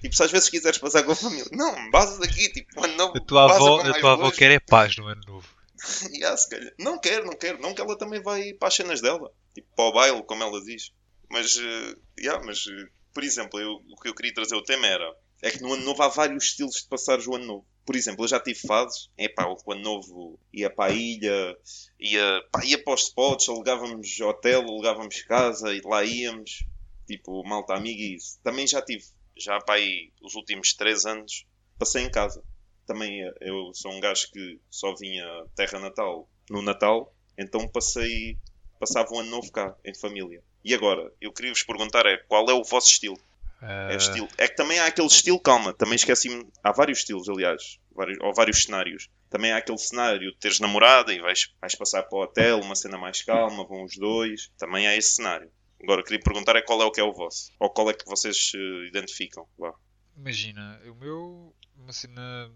[0.00, 1.46] Tipo, se às vezes quiseres passar com a família.
[1.52, 2.48] Não, baza daqui.
[2.48, 3.18] Tipo, o Ano Novo.
[3.18, 5.48] A tua avó, a tua avó quer é paz no ano novo.
[6.12, 6.72] Yeah, se calhar.
[6.78, 7.60] Não quero, não quero.
[7.60, 9.32] Não que ela também vai para as cenas dela.
[9.54, 10.92] Tipo, para o baile, como ela diz.
[11.30, 14.86] Mas, eh, yeah, mas eh, por exemplo, eu- o que eu queria trazer o tema
[14.86, 15.08] era
[15.42, 17.66] é que no ano novo há vários estilos de passar o ano novo.
[17.86, 21.56] Por exemplo, eu já tive fases, é pá, o ano novo ia para a ilha,
[21.98, 26.66] ia, pá, ia para os spots, alugávamos hotel, alugávamos casa e lá íamos,
[27.06, 28.38] tipo, malta amiga e isso.
[28.42, 29.04] Também já tive,
[29.36, 31.44] já para aí os últimos 3 anos,
[31.78, 32.44] passei em casa.
[32.86, 38.38] Também eh, eu sou um gajo que só vinha terra natal no Natal, então passei,
[38.80, 40.42] passava um ano novo cá, em família.
[40.64, 43.16] E agora, eu queria vos perguntar é, qual é o vosso estilo?
[43.62, 44.26] Ah, É, estilo.
[44.38, 46.50] é que também há aquele estilo, calma, também esqueci-me.
[46.64, 49.08] Há vários estilos, aliás, vários, ou vários cenários.
[49.28, 52.74] Também há aquele cenário de teres namorada e vais, vais passar para o hotel, uma
[52.74, 54.50] cena mais calma, vão os dois.
[54.58, 55.52] Também há esse cenário.
[55.82, 57.52] Agora, queria perguntar é qual é o que é o vosso.
[57.60, 59.46] Ou qual é que vocês eh, identificam.
[59.58, 59.72] Vá.
[60.16, 62.50] imagina, o meu, uma cena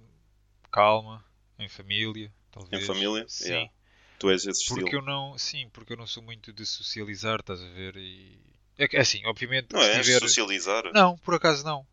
[0.71, 1.25] calma,
[1.59, 2.83] em família, talvez.
[2.83, 3.25] Em família?
[3.29, 3.49] Sim.
[3.49, 3.73] Yeah.
[4.25, 4.81] Tu és esse estilo.
[4.81, 7.95] Porque eu não, sim, porque eu não sou muito de socializar, estás a ver?
[7.97, 8.39] E
[8.79, 10.21] é é assim, obviamente, Não és tiver...
[10.21, 10.91] socializar?
[10.95, 11.87] Não, por acaso não.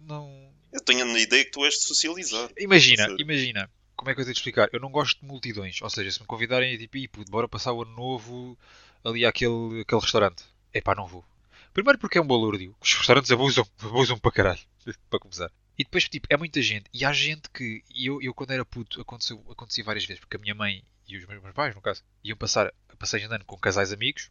[0.00, 0.52] Não.
[0.72, 2.50] Eu tenho a ideia que tu és de socializar.
[2.58, 3.70] Imagina, imagina.
[3.94, 4.68] Como é que eu tenho de explicar?
[4.72, 5.80] Eu não gosto de multidões.
[5.80, 8.58] Ou seja, se me convidarem a tipo, "Ih, puto, bora passar o ano novo
[9.04, 10.42] ali àquele, àquele restaurante.
[10.74, 11.24] Epá, não vou.
[11.72, 12.74] Primeiro porque é um balúrdio.
[12.80, 14.60] Os restaurantes abusam, abusam para caralho.
[15.08, 15.52] para começar.
[15.78, 16.86] E depois, tipo, é muita gente.
[16.92, 17.84] E há gente que.
[17.94, 20.20] E eu, eu quando era puto, aconteceu, acontecia várias vezes.
[20.20, 23.28] Porque a minha mãe e os meus meus pais, no caso, iam passar a passagem
[23.28, 24.30] de ano com casais amigos.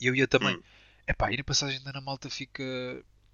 [0.00, 0.56] E eu ia também.
[0.56, 0.62] Hum.
[1.06, 2.64] Epá, e na passagem de ano a malta fica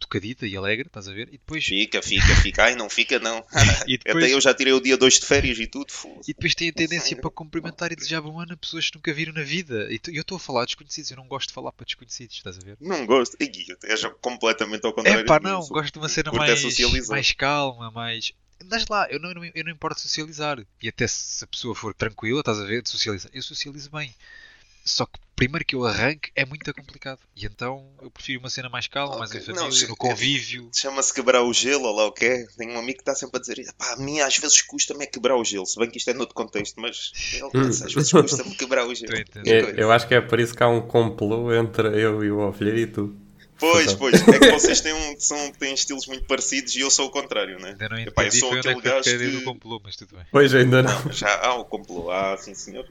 [0.02, 1.28] tocadita e alegre, estás a ver?
[1.28, 1.64] E depois.
[1.64, 2.64] Fica, fica, fica.
[2.64, 3.44] Ai, não fica, não.
[3.87, 5.90] E depois, Até eu já tirei o dia 2 de férias e tudo.
[5.90, 6.31] foda-se.
[6.31, 9.12] E depois tem a tendência para cumprimentar e desejar bom ano a pessoas que nunca
[9.12, 9.88] viram na vida.
[9.90, 12.59] E eu estou a falar a desconhecidos, eu não gosto de falar para desconhecidos, estás
[12.59, 12.76] a ver?
[12.81, 13.37] Não gosto.
[13.40, 15.20] Ih, é já completamente ao contrário.
[15.20, 18.33] É pá, de não, gosto de uma cena mais, mais calma, mais.
[18.70, 20.59] Mas lá, eu não, eu não, eu não importo socializar.
[20.81, 24.14] E até se a pessoa for tranquila, estás a ver, de socializar, eu socializo bem.
[24.85, 27.20] Só que primeiro que eu arranque é muito complicado.
[27.37, 30.70] E então eu prefiro uma cena mais calma, mais em família, no convívio.
[30.75, 32.46] Chama-se quebrar o gelo, ou lá o que é.
[32.57, 35.07] Tenho um amigo que está sempre a dizer: pá, a mim às vezes custa-me é
[35.07, 35.66] quebrar o gelo.
[35.66, 37.51] Se bem que isto é noutro contexto, mas ele Hum.
[37.51, 39.12] pensa, às vezes custa-me quebrar o gelo.
[39.46, 42.40] É, eu acho que é por isso que há um complô entre eu e o
[42.40, 43.16] Ovelheiro e tu.
[43.62, 44.14] Pois, pois.
[44.29, 47.61] É que vocês têm, um, são, têm estilos muito parecidos e eu sou o contrário,
[47.61, 47.70] né?
[47.70, 50.16] Ainda não Epá, eu entendi sou é que aquele gajo do que- complô, mas tudo
[50.16, 50.27] bem.
[50.33, 51.12] Pois ainda não.
[51.12, 52.88] Já há o complô, ah, sim senhor.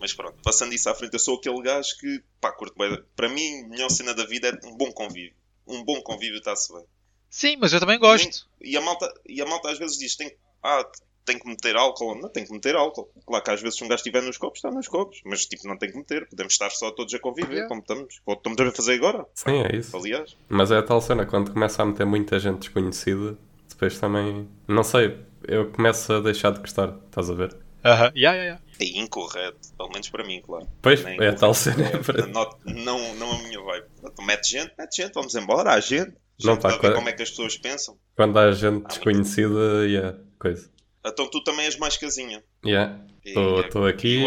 [0.00, 2.98] Mas pronto, passando isso à frente, eu sou aquele gajo que, pá, curto bem.
[3.14, 5.34] Para mim, a melhor cena da vida é um bom convívio.
[5.66, 6.84] Um bom convívio está-se bem.
[7.28, 8.48] Sim, mas eu também gosto.
[8.62, 10.82] E a malta, e a malta às vezes diz: tem, ah,
[11.26, 12.14] tem que meter álcool.
[12.14, 13.10] Não, tem que meter álcool.
[13.26, 15.20] Claro que às vezes se um gajo estiver nos copos, está nos copos.
[15.26, 16.26] Mas tipo, não tem que meter.
[16.28, 17.68] Podemos estar só todos a conviver, Yeah.
[17.68, 18.20] como estamos.
[18.24, 19.26] Como estamos a fazer agora.
[19.34, 19.94] Sim, é isso.
[19.96, 20.36] Aliás.
[20.48, 23.36] Mas é a tal cena, quando começa a meter muita gente desconhecida,
[23.68, 24.48] depois também.
[24.68, 27.54] Não sei, eu começo a deixar de gostar, estás a ver?
[27.84, 28.62] Aham, yeah, yeah, yeah.
[28.80, 29.58] É incorreto.
[29.76, 30.66] Pelo menos para mim, claro.
[30.82, 31.86] Pois, Nem é a tal cena.
[31.86, 33.86] É, para- não, não, não a minha vibe.
[34.04, 35.72] Então, mete gente, mete gente, vamos embora.
[35.72, 36.12] Há gente.
[36.38, 36.96] Já Não, está pá, a ver claro.
[36.96, 37.96] como é que as pessoas pensam?
[38.16, 40.68] Quando há gente desconhecida, yeah, coisa.
[41.06, 42.42] Então tu também és mais casinha.
[42.64, 42.98] Yeah.
[43.24, 44.22] E- Estou E aqui,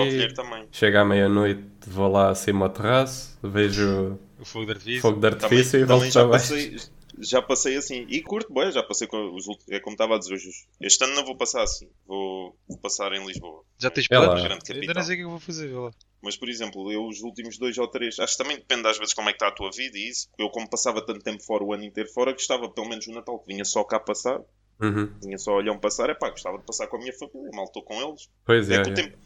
[0.71, 5.01] chega à meia-noite, vou lá acima ao terraço, vejo O fogo de artifício.
[5.01, 6.49] fogo de Também, artifício e também volto já para baixo.
[6.53, 6.75] passei,
[7.21, 8.05] já passei assim.
[8.09, 9.69] E curto, bem, já passei com os últimos.
[9.71, 10.49] É como estava a dizer hoje.
[10.81, 11.89] Este ano não vou passar assim.
[12.05, 13.63] Vou, vou passar em Lisboa.
[13.77, 14.41] Já tens É planos?
[14.43, 14.95] Grande Ainda capital.
[14.95, 15.67] não sei o que é que eu vou fazer.
[15.67, 15.91] vê lá.
[16.21, 19.13] Mas, por exemplo, eu os últimos dois ou três, acho que também depende às vezes
[19.13, 20.27] como é que está a tua vida e isso.
[20.37, 23.39] Eu, como passava tanto tempo fora, o ano inteiro fora, gostava pelo menos o Natal,
[23.39, 24.39] que vinha só cá passar,
[24.81, 25.11] Uhum.
[25.21, 27.83] vinha só um passar, é pá, gostava de passar com a minha família, mal estou
[27.83, 28.29] com eles.
[28.45, 28.93] Pois É é, é.
[28.93, 29.17] tempo.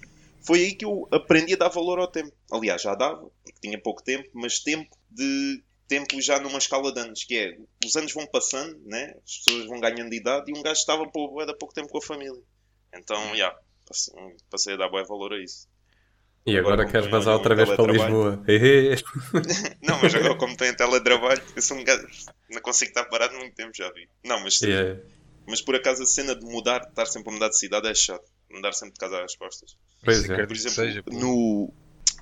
[0.45, 2.33] Foi aí que eu aprendi a dar valor ao tempo.
[2.51, 5.63] Aliás, já dava, porque tinha pouco tempo, mas tempo de.
[5.87, 9.13] Tempo já numa escala de anos, que é os anos vão passando, né?
[9.23, 11.97] as pessoas vão ganhando de idade e um gajo estava por de pouco tempo com
[11.97, 12.41] a família.
[12.95, 13.53] Então, já,
[13.85, 14.13] passei,
[14.49, 15.67] passei a dar bué valor a isso.
[16.45, 17.91] E agora Agora queres vazar outra vez para.
[17.91, 18.43] Lisboa.
[19.81, 22.07] Não, mas agora como tenho teletrabalho, eu sou um gajo.
[22.49, 24.07] Não consigo estar parado muito tempo, já vi.
[24.25, 24.99] Não, mas, Yeah.
[25.47, 27.95] Mas por acaso a cena de mudar, de estar sempre a mudar de cidade é
[27.95, 28.29] chato.
[28.49, 29.75] Mudar sempre de casa às costas.
[30.03, 30.35] Pois é.
[30.37, 31.73] Por que exemplo, seja, no.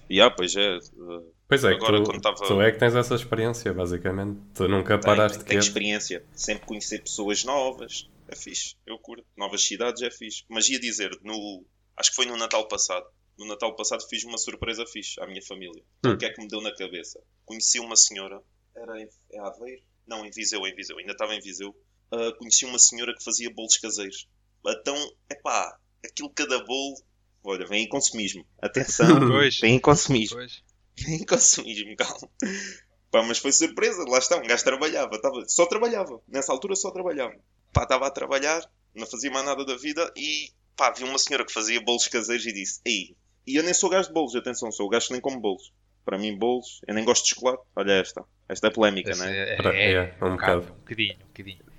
[0.10, 0.77] Yeah, pois é.
[0.77, 4.39] uh, Pois é, que Agora, tu, quando tava- tu é que tens essa experiência, basicamente.
[4.53, 5.63] Tu nunca Tem, paraste tem, tem quieto.
[5.67, 6.25] experiência.
[6.34, 8.10] Sempre conhecer pessoas novas.
[8.27, 8.75] É fixe.
[8.86, 9.25] Eu curto.
[9.38, 10.43] Novas cidades é fixe.
[10.49, 11.65] Mas ia dizer, no,
[11.97, 13.05] acho que foi no Natal passado.
[13.38, 15.84] No Natal passado fiz uma surpresa fixe à minha família.
[16.05, 16.12] Hum.
[16.12, 17.19] O que é que me deu na cabeça?
[17.45, 18.41] Conheci uma senhora.
[18.75, 19.81] Era em é Aveiro?
[20.07, 20.97] Não, em Viseu, em Viseu.
[20.97, 21.75] Ainda estava em Viseu.
[22.12, 24.28] Ah, conheci uma senhora que fazia bolos caseiros.
[24.67, 24.95] Então,
[25.30, 26.95] epá, aquilo cada bolo...
[27.43, 28.45] Olha, vem em consumismo.
[28.62, 29.58] Atenção, Pois.
[29.60, 30.38] vem em consumismo.
[30.38, 30.62] Pois.
[31.08, 32.30] Em consumismo, calma.
[33.10, 36.91] Pá, mas foi surpresa, lá está, um gajo trabalhava, tava, só trabalhava, nessa altura só
[36.91, 37.34] trabalhava.
[37.74, 38.62] Pá, estava a trabalhar,
[38.95, 42.45] não fazia mais nada da vida e pá, vi uma senhora que fazia bolos caseiros
[42.45, 43.15] e disse, ei,
[43.47, 45.74] e eu nem sou gajo de bolos, atenção, sou o gajo que nem como bolos.
[46.06, 47.63] Para mim, bolos, eu nem gosto de chocolate.
[47.76, 49.54] Olha esta, esta é polémica, Esse né?
[49.54, 50.62] é, Pra- é, é, um bocado, bocado.
[50.74, 51.70] Um bocadinho, um bocadinho.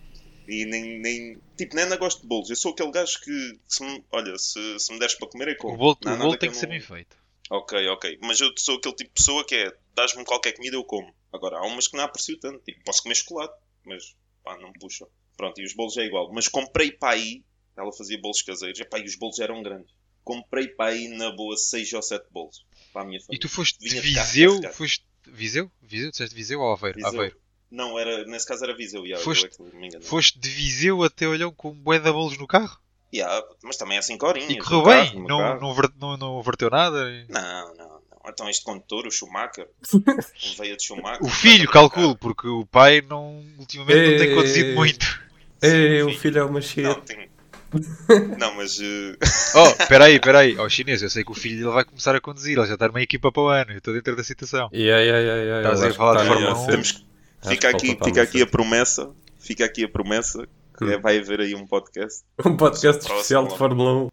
[0.49, 2.51] E nem, nem, tipo, nem ainda gosto de bolos.
[2.51, 5.57] Eu sou aquele gajo que, se me, olha, se, se me deres para comer, eu
[5.57, 5.75] como.
[5.75, 7.17] O bolo, o bolo tem eu que ser não- bem feito.
[7.51, 8.19] Ok, ok.
[8.23, 11.15] Mas eu sou aquele tipo de pessoa que é, dás-me qualquer comida, eu como.
[11.33, 12.59] Agora, há umas que não aprecio tanto.
[12.65, 15.07] Tipo, posso comer chocolate, mas pá, não me puxa.
[15.37, 16.33] Pronto, e os bolos é igual.
[16.33, 17.43] Mas comprei para aí,
[17.77, 19.93] ela fazia bolos caseiros, e pá, e os bolos eram grandes.
[20.25, 22.65] Comprei para aí, na boa, 6 ou 7 bolos.
[22.93, 23.41] Para a minha E família.
[23.41, 24.73] tu foste Vinha de Viseu?
[24.73, 25.71] Foste Viseu?
[25.83, 26.11] Viseu?
[26.11, 26.97] Disseste Viseu ou Aveiro?
[26.97, 27.09] Viseu.
[27.11, 27.37] Aveiro.
[27.73, 30.07] Não, era, nesse caso era Viseu, yeah, Foste- eu é que me enganei.
[30.07, 32.79] Foste de Viseu até Olhão com um bué de bolos no carro?
[33.15, 34.51] Yeah, mas também é 5 horinhas.
[34.51, 35.21] E no correu carro, bem?
[35.23, 35.61] no Não, carro.
[35.61, 37.05] não, ver- não, não verteu nada?
[37.29, 38.03] Não, não, não.
[38.29, 41.25] Então este condutor, o Schumacher, um veio de Schumacher.
[41.25, 44.35] O filho, calculo, porque o pai não, ultimamente não tem Ei.
[44.35, 45.21] conduzido muito.
[45.63, 47.01] Ei, o filho é uma Não, shit.
[47.07, 47.31] tem...
[48.39, 49.17] não, mas eh,
[49.57, 50.59] Oh, peraí, peraí.
[50.59, 52.87] Ó, chinês, eu sei que o filho ele vai começar a conduzir, ele já está
[52.87, 54.69] numa equipa para o ano, eu estou dentro da situação.
[54.75, 55.73] Yeah, yeah, yeah, yeah.
[55.75, 56.65] Estás a falar de tá Fórmula numa um?
[56.65, 56.73] cena.
[56.73, 57.12] temos que
[57.49, 61.01] fica aqui, fica aqui a promessa, fica aqui a promessa que Hum.
[61.01, 62.25] vai haver aí um podcast.
[62.45, 63.57] Um podcast especial de.
[63.57, 64.09] Fórmula 1.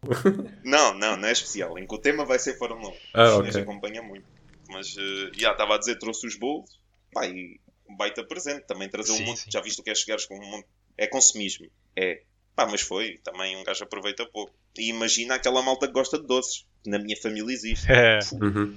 [0.64, 2.94] Não, não, não é especial, em que o tema vai ser Fórmula 1.
[3.14, 3.62] Ah, o chinês ok.
[3.62, 4.26] acompanha muito.
[4.68, 6.70] Mas eh, já estava a dizer, trouxe os bolos,
[7.12, 9.50] pá, e um baita presente, também trazer um monte, sim.
[9.50, 10.66] já viste o que é chegares com um monte,
[10.96, 11.66] é consumismo,
[11.96, 12.22] é,
[12.54, 14.52] pá, mas foi, também um gajo aproveita pouco.
[14.78, 18.20] E imagina aquela malta que gosta de doces, na minha família existe, É.
[18.32, 18.76] Uhum.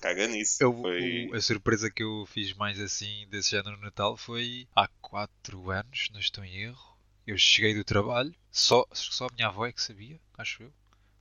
[0.00, 0.62] Caga nisso.
[0.62, 1.30] Eu- Foi...
[1.32, 6.08] a surpresa que eu fiz mais assim desse género no Natal foi há 4 anos,
[6.12, 6.96] não estou em erro.
[7.26, 10.72] Eu cheguei do trabalho, só, só a minha avó é que sabia, acho eu.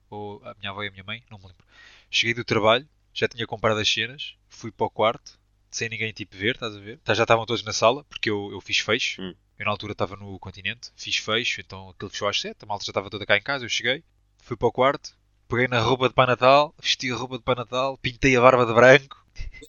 [0.09, 1.65] Ou a minha avó e a minha mãe, não me lembro.
[2.09, 5.39] Cheguei do trabalho, já tinha comprado as cenas, fui para o quarto,
[5.71, 6.99] sem ninguém tipo ver, estás a ver?
[6.99, 9.21] Tá, Já estavam todos na sala, porque eu, eu fiz fecho.
[9.21, 9.35] Hum.
[9.57, 12.85] Eu na altura estava no continente, fiz fecho, então aquilo fechou às 7, a malta
[12.85, 14.03] já estava toda cá em casa, eu cheguei,
[14.41, 15.17] fui para o quarto,
[15.49, 18.65] peguei na roupa de Pai Natal, vesti a roupa de Pai Natal, pintei a barba
[18.65, 19.25] de branco.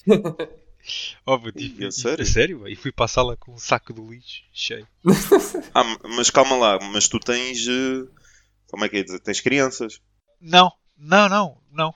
[1.25, 2.27] oh, meu, tive, a sério?
[2.27, 2.69] sério?
[2.69, 4.87] E fui para a sala com um saco de lixo cheio.
[5.75, 5.85] Ah,
[6.17, 8.07] mas calma lá, mas tu tens, eh,
[8.69, 10.01] como é que é tens crianças?
[10.41, 11.95] Não, não, não, não.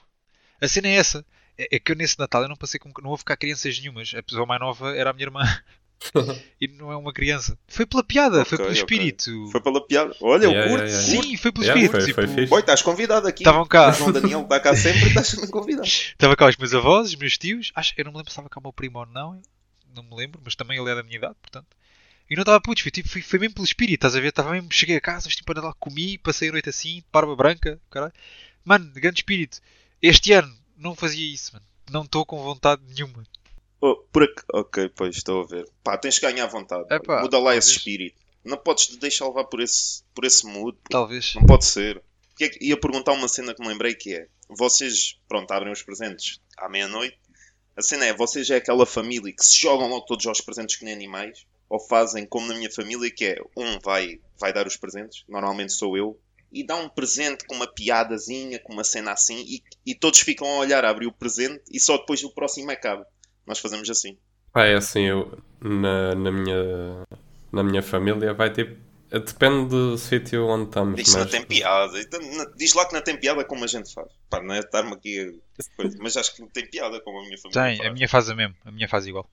[0.61, 1.25] A cena é essa.
[1.57, 2.91] É, é que eu nesse Natal eu não passei com.
[3.01, 4.13] Não houve cá crianças nenhumas.
[4.15, 5.41] A pessoa mais nova era a minha irmã.
[6.61, 7.57] e não é uma criança.
[7.67, 8.81] Foi pela piada, foi Ok, pelo ok.
[8.81, 9.47] espírito.
[9.51, 10.15] Foi pela piada.
[10.21, 11.23] Olha, Yeah, eu curto, yeah, yeah.
[11.27, 12.05] Sim, foi pelo Yeah, espírito.
[12.05, 12.49] foi- foi tipo, fixe.
[12.49, 13.43] Boy, estás convidado aqui.
[13.43, 13.89] Estavam cá.
[13.89, 15.87] O João Daniel está cá sempre estás convidado.
[15.87, 17.71] Estava cá os meus avós, os meus tios.
[17.75, 19.41] Acho, eu não me lembro se estava cá o meu primo ou não.
[19.95, 21.67] Não me lembro, mas também ele é da minha idade, portanto.
[22.29, 24.29] E não estava putos, foi, tipo, foi, foi mesmo pelo espírito, estás a ver?
[24.29, 27.79] Estava mesmo, cheguei a casa, vesti para Natal, comi, passei a noite assim, barba branca,
[27.89, 28.11] caralho.
[28.63, 29.59] Mano, grande espírito.
[30.01, 31.65] Este ano não fazia isso, mano.
[31.91, 33.23] Não estou com vontade nenhuma.
[33.87, 34.43] Oh, por ac...
[34.53, 35.65] Ok, pois estou a ver.
[35.83, 36.85] Pá, tens que ganhar vontade.
[36.93, 37.77] Epá, Muda lá esse talvez.
[37.77, 38.21] espírito.
[38.43, 40.77] Não podes te deixar levar por esse, por esse mood.
[40.83, 40.89] pô.
[40.89, 41.33] Talvez.
[41.35, 42.01] Não pode ser.
[42.37, 45.71] Que é que- Ia perguntar uma cena que me lembrei que é: vocês, pronto, abrem
[45.73, 47.17] os presentes à meia-noite.
[47.75, 50.85] A cena é: vocês é aquela família que se jogam logo todos aos presentes que
[50.85, 51.45] nem animais.
[51.67, 55.73] ou fazem como na minha família, que é um vai, vai dar os presentes, normalmente
[55.73, 56.15] sou eu,
[56.51, 60.47] e dá um presente com uma piadazinha, com uma cena assim, e, e todos ficam
[60.47, 63.05] a olhar a abrir o presente e só depois o próximo acaba.
[63.45, 64.17] Nós fazemos assim.
[64.51, 67.03] Pá, é assim, eu na, na, minha,
[67.51, 68.77] na minha família vai ter.
[69.11, 70.95] Depende do sítio onde estamos.
[70.95, 71.23] Diz mas...
[71.23, 71.99] não tem piada.
[72.01, 74.07] Então, na- Diz lá que não tem piada como a gente faz.
[74.29, 75.63] Pá, não é estar-me aqui a...
[75.75, 77.89] coisa, Mas acho que não tem piada como a minha família Tem, faz.
[77.89, 78.55] a minha faz a mesmo.
[78.65, 79.29] A minha faz igual.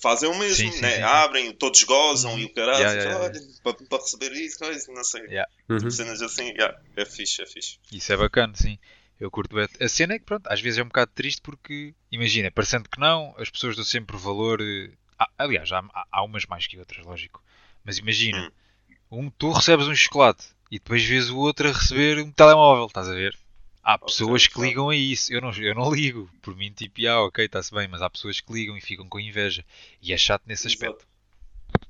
[0.00, 0.90] Fazem o mesmo, Sim, sim, né?
[0.90, 1.02] sim, sim.
[1.02, 2.80] Abrem, todos gozam e o caralho.
[2.80, 5.22] Yeah, yeah, olha, para, para receber isso, coisa, não sei.
[5.22, 5.50] Yeah.
[5.68, 5.90] Uhum.
[5.90, 7.78] Cenas assim, yeah, é fixe, é fixe.
[7.92, 8.78] Isso é bacana, sim.
[9.24, 9.56] Eu curto.
[9.58, 13.00] A cena é que, pronto, às vezes é um bocado triste porque, imagina, parecendo que
[13.00, 14.60] não, as pessoas dão sempre valor.
[15.18, 15.82] ah, aliás, há,
[16.12, 17.42] há- umas mais que outras, lógico.
[17.82, 18.52] Mas imagina,
[19.10, 23.08] um, tu recebes um chocolate e depois vês o outro a receber um telemóvel, estás
[23.08, 23.34] a ver?
[23.82, 25.32] Há pessoas que ligam a isso.
[25.32, 26.30] Eu não, eu não ligo.
[26.42, 29.18] Por mim, tipo, ah, ok, está-se bem, mas há pessoas que ligam e ficam com
[29.18, 29.64] inveja.
[30.02, 31.06] E é chato nesse aspecto.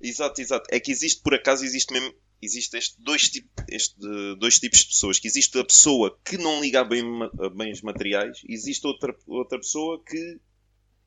[0.01, 0.67] Exato, exato.
[0.71, 2.15] É que existe, por acaso, existe mesmo.
[2.45, 3.95] Existe este dois, tipo, este,
[4.39, 5.19] dois tipos de pessoas.
[5.19, 7.03] Que existe a pessoa que não liga a, bem,
[7.41, 10.39] a bens materiais e existe outra, outra pessoa que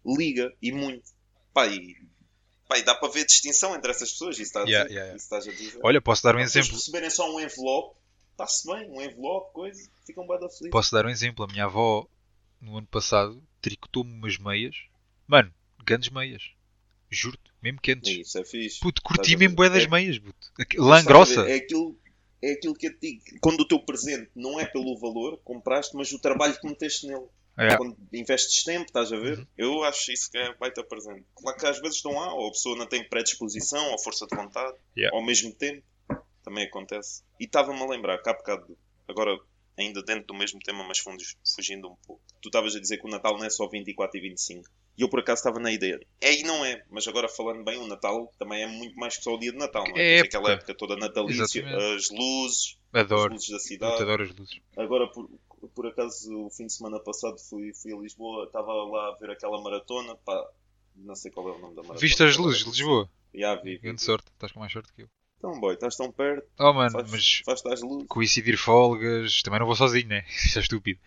[0.05, 1.09] liga e muito.
[1.53, 1.95] Pá, e,
[2.67, 4.35] pá, e dá para ver distinção entre essas pessoas.
[4.35, 5.17] Isso, está a dizer, Yeah, yeah, yeah.
[5.17, 5.79] isso estás a dizer.
[5.83, 6.77] Olha, posso dar um Se exemplo.
[6.77, 7.97] receberem só um envelope,
[8.31, 10.71] está-se bem, um envelope, coisa, ficam bem da feliz.
[10.71, 11.43] Posso dar um exemplo.
[11.45, 12.07] A minha avó,
[12.61, 14.75] no ano passado, tricotou-me umas meias.
[15.27, 16.51] Mano, grandes meias.
[17.09, 18.09] Juro-te, mesmo quentes.
[18.27, 18.79] Isso é fixe.
[18.79, 20.51] Puto, curti mesmo bué das É- meias, puto.
[20.77, 21.41] Lã grossa.
[21.49, 21.99] É aquilo,
[22.41, 23.23] é aquilo que eu te digo.
[23.41, 27.07] Quando o teu presente não é pelo valor que compraste, mas o trabalho que meteste
[27.07, 27.25] nele.
[27.59, 27.75] É.
[27.75, 29.39] Quando investes tempo, estás a ver?
[29.39, 29.47] Uhum.
[29.57, 31.25] Eu acho isso que é baita presente.
[31.35, 34.35] Claro que às vezes estão lá, ou a pessoa não tem predisposição, ou força de
[34.35, 35.17] vontade, Yeah.
[35.17, 35.83] ao mesmo tempo.
[36.43, 37.23] Também acontece.
[37.39, 39.37] E estava-me a lembrar que há bocado, agora
[39.77, 42.21] ainda dentro do mesmo tema, mas fugindo um pouco.
[42.41, 44.69] Tu estavas a dizer que o Natal não é só 24 e 25.
[44.97, 45.99] E eu por acaso estava na ideia.
[46.19, 49.23] É e não é, mas agora falando bem, o Natal também é muito mais que
[49.23, 50.15] só o dia de Natal, não é?
[50.17, 50.73] É aquela época.
[50.73, 51.95] toda natalícia, Exatamente.
[51.95, 53.33] as luzes, as Adoro.
[53.33, 54.01] luzes da cidade.
[54.01, 54.59] adoro as luzes.
[54.75, 55.29] Agora, por,
[55.75, 59.29] por acaso, o fim de semana passado fui, fui a Lisboa, estava lá a ver
[59.29, 60.43] aquela maratona, pá,
[60.95, 61.99] não sei qual é o nome da maratona.
[61.99, 63.09] Viste as luzes de Lisboa?
[63.35, 63.77] Já vi.
[63.77, 64.31] Grande sorte.
[64.31, 65.09] Estás com mais sorte que eu.
[65.37, 69.43] Então, boy, estás tão perto, Oh, mano, faz, mas faz as coincidir folgas.
[69.43, 70.25] Também não vou sozinho, né?
[70.43, 70.99] Isso é estúpido.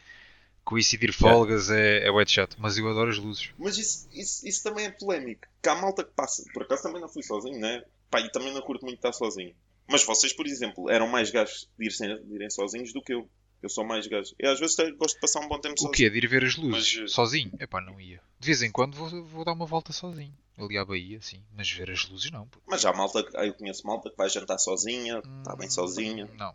[0.70, 2.56] Coincidir folgas é, é de chato.
[2.60, 3.50] Mas eu adoro as luzes.
[3.58, 5.42] Mas isso, isso, isso também é polémico.
[5.60, 6.44] Que há malta que passa.
[6.54, 7.82] Por acaso também não fui sozinho, né?
[8.08, 9.52] Pá, e também não curto muito estar sozinho.
[9.88, 13.28] Mas vocês, por exemplo, eram mais gajos de irem, de irem sozinhos do que eu.
[13.62, 14.32] Eu sou mais gajo.
[14.38, 15.92] Eu às vezes até gosto de passar um bom tempo O sozinho.
[15.94, 16.08] quê?
[16.08, 16.96] De ir ver as luzes?
[16.96, 17.50] Mas, eh, Sozinho?
[17.60, 18.20] Epá, não ia.
[18.38, 20.32] De vez em quando vou, vou dar uma volta sozinho.
[20.56, 21.42] Ali à Bahia, sim.
[21.54, 22.46] Mas ver as luzes não.
[22.46, 22.62] puto.
[22.66, 26.24] Mas há malta, eu conheço malta que vai jantar sozinha, está bem Hum, sozinha.
[26.26, 26.54] Não, não.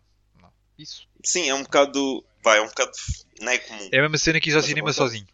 [0.78, 1.06] Isso.
[1.24, 2.24] Sim, é um bocado.
[2.42, 2.92] Vai, é um bocado.
[3.40, 3.88] Não é comum.
[3.92, 5.26] É a mesma cena que ir ao Mas cinema sozinho.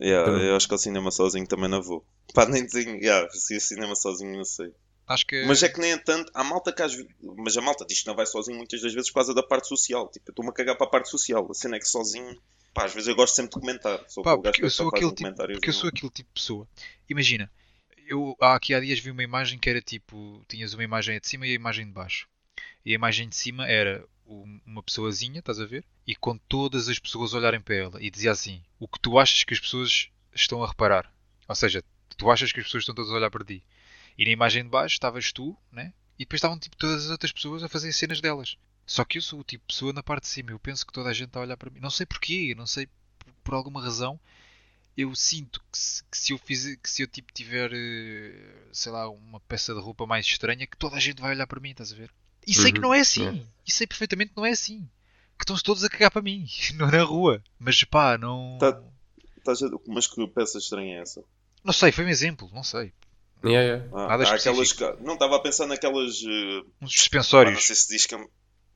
[0.00, 0.46] Yeah, Também.
[0.48, 2.04] eu acho que ao cinema sozinho também não vou.
[2.34, 2.96] Pá, nem tenho.
[2.96, 4.72] Yeah, se ir ao cinema sozinho, não sei.
[5.06, 5.44] Acho que.
[5.46, 6.30] Mas é que nem é tanto.
[6.34, 7.08] Há malta que às vezes.
[7.20, 9.68] Mas a malta diz que não vai sozinho muitas das vezes por causa da parte
[9.68, 10.08] social.
[10.08, 11.46] Tipo, eu estou-me a cagar para a parte social.
[11.50, 12.40] A cena é que sozinho.
[12.72, 14.00] Pá, às vezes eu gosto sempre de comentar.
[14.08, 15.54] Sou Pá, porque que eu sou faz aquele tipo, comentário.
[15.54, 16.68] porque eu sou aquele tipo de pessoa.
[17.08, 17.48] Imagina,
[18.08, 21.28] eu há aqui há dias vi uma imagem que era tipo, tinhas uma imagem de
[21.28, 22.26] cima e a imagem de baixo.
[22.84, 25.84] E a imagem de cima era uma pessoazinha, estás a ver?
[26.06, 29.44] E com todas as pessoas olharem para ela e dizia assim: "O que tu achas
[29.44, 31.10] que as pessoas estão a reparar?"
[31.48, 31.82] Ou seja,
[32.16, 33.62] tu achas que as pessoas estão todas a olhar para ti.
[34.16, 35.92] E na imagem de baixo estavas tu, né?
[36.18, 38.56] E depois estavam tipo todas as outras pessoas a fazer cenas delas.
[38.86, 40.50] Só que eu sou o tipo de pessoa na parte de cima.
[40.52, 41.80] Eu penso que toda a gente está a olhar para mim.
[41.80, 42.88] Não sei porquê, não sei
[43.42, 44.18] por- alguma razão
[44.96, 49.08] eu sinto que se, que se eu que se eu tipo tiver, eh, sei lá,
[49.08, 51.92] uma peça de roupa mais estranha, que toda a gente vai olhar para mim, estás
[51.92, 52.12] a ver?
[52.46, 53.26] E sei que Uhum, não é assim.
[53.40, 53.42] é.
[53.66, 54.88] E sei perfeitamente que não é assim.
[55.38, 57.42] Que estão-se todos a cagar para mim, não na rua.
[57.58, 58.58] Mas pá, não.
[58.60, 58.80] Tá-
[59.46, 61.22] a- Mas que peça estranha é essa?
[61.62, 62.92] Não sei, foi um exemplo, não sei.
[63.44, 63.84] Yeah, yeah.
[63.92, 66.22] Ah, Nada aquelas Não, estava a pensar naquelas.
[66.22, 67.64] eh, Uns pá, não suspensórios.
[67.66, 68.14] sei se diz que.
[68.14, 68.26] é-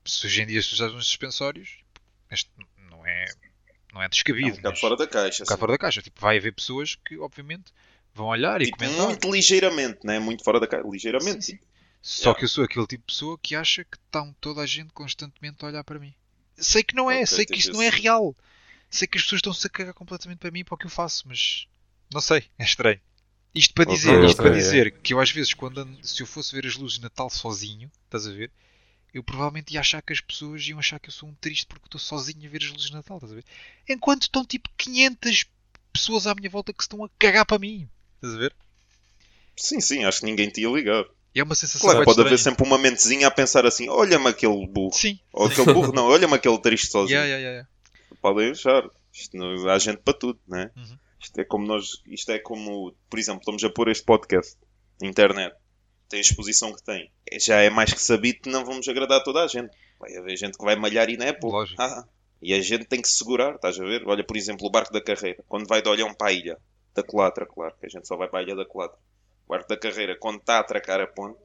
[0.05, 1.79] Se hoje em dia se usas uns suspensórios,
[2.31, 2.51] este
[2.89, 3.25] não é,
[3.93, 4.49] não é É um descabido.
[4.57, 5.41] bocado mas- fora da caixa.
[5.43, 5.59] um bocado assim.
[5.59, 6.01] fora da caixa.
[6.03, 7.71] Tipo, vai haver pessoas que, obviamente,
[8.13, 9.05] vão olhar e Tipo, comentar.
[9.07, 10.19] muito ligeiramente, né?
[10.19, 10.87] Muito fora da caixa.
[10.87, 11.45] Ligeiramente.
[11.45, 11.59] Sim, sim.
[12.01, 12.07] Tipo.
[12.07, 12.39] Só Yeah.
[12.39, 15.63] que eu sou aquele tipo de pessoa que acha que estão toda a gente constantemente
[15.63, 16.13] a olhar para mim.
[16.57, 18.35] Sei que não é, Ok, sei que tens isto não é real.
[18.89, 21.27] Sei que as pessoas estão-se a cagar completamente para mim para o que eu faço,
[21.27, 21.67] mas
[22.11, 22.99] não sei, é estranho.
[23.53, 26.27] Isto para dizer, isto ok, para dizer que eu às vezes quando ando- se eu
[26.27, 28.51] fosse ver as luzes de Natal sozinho, estás a ver?
[29.13, 31.87] Eu provavelmente ia achar que as pessoas iam achar que eu sou um triste porque
[31.87, 33.45] estou sozinho a ver as luzes de Natal, estás a ver?
[33.87, 35.45] Enquanto estão tipo 500
[35.91, 38.55] pessoas à minha volta que estão a cagar para mim, estás a ver?
[39.55, 41.05] Sim, sim, acho que ninguém te ia ligar.
[41.33, 44.65] E é uma sensação Claro, pode haver sempre uma mentezinha a pensar assim: olha-me aquele
[44.67, 44.93] burro.
[44.93, 45.19] Sim.
[45.33, 47.17] Ou aquele burro, não, olha-me aquele triste sozinho.
[47.19, 47.69] Yeah, yeah, yeah.
[48.21, 48.83] Podem achar.
[49.13, 50.71] Isto não, há gente para tudo, né?
[50.75, 50.97] Uhum.
[51.21, 54.55] Isto é como nós, isto é como, por exemplo, estamos a pôr este podcast
[55.01, 55.55] na internet.
[56.07, 57.11] tem a exposição que tem.
[57.29, 59.69] É- Já é mais que sabido que não vamos agradar a toda a gente.
[59.99, 61.57] Vai haver gente que vai malhar e não é pouco.
[61.57, 61.79] Lógico.
[61.81, 62.03] Ah,
[62.41, 64.01] e a gente tem que se segurar, estás a ver?
[64.07, 65.43] Olha, por exemplo, o barco da carreira.
[65.47, 66.57] Quando vai de Olhão para a ilha
[66.95, 68.97] da Colatra, claro, que a gente só vai para a ilha da Colatra.
[69.49, 71.39] O barco da carreira, quando está a atracar a ponte,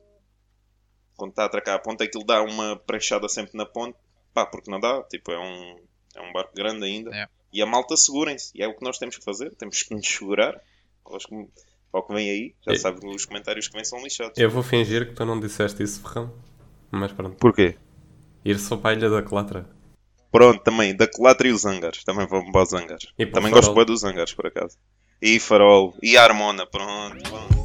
[1.16, 3.96] quando está a atracar a ponte, aquilo dá uma pranchada sempre na ponte.
[4.34, 5.76] Pá, porque não dá, tipo, é um,
[6.16, 7.10] é um barco grande ainda.
[7.16, 7.26] É.
[7.52, 8.50] E a malta segurem-se.
[8.54, 9.54] E é o que nós temos que fazer.
[9.56, 10.60] Temos que nos segurar.
[11.04, 11.48] Aos que-
[11.92, 12.76] Ao que vem aí, já É.
[12.76, 14.36] sabe que os comentários que vêm são lixados.
[14.36, 16.30] Eu vou fingir que tu não disseste isso, Ferrão.
[16.90, 17.36] Mas pronto.
[17.36, 17.76] Porquê?
[18.44, 19.64] Ir só para a Ilha da Colatra.
[20.32, 22.02] Pronto, também, da Colatra e os Angares.
[22.04, 23.06] Também vamos para os Angares.
[23.16, 23.50] Também Farol.
[23.52, 24.76] gosto bem dos Angares, por acaso.
[25.22, 25.94] E Farol.
[26.02, 27.22] E a Harmona, pronto.
[27.22, 27.63] pronto.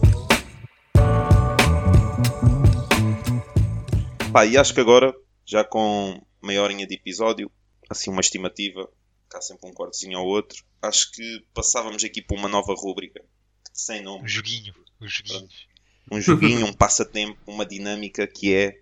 [4.32, 5.14] Pá, e acho que agora,
[5.46, 7.52] já com meia horinha de episódio,
[7.90, 8.90] assim uma estimativa,
[9.30, 13.22] cá sempre um cortezinho ao outro, acho que passávamos aqui para uma nova rúbrica.
[13.74, 14.24] Sem nome.
[14.24, 14.74] Um joguinho.
[15.00, 15.68] Os joguinhos.
[16.12, 18.74] um joguinho, um passatempo, uma dinâmica que é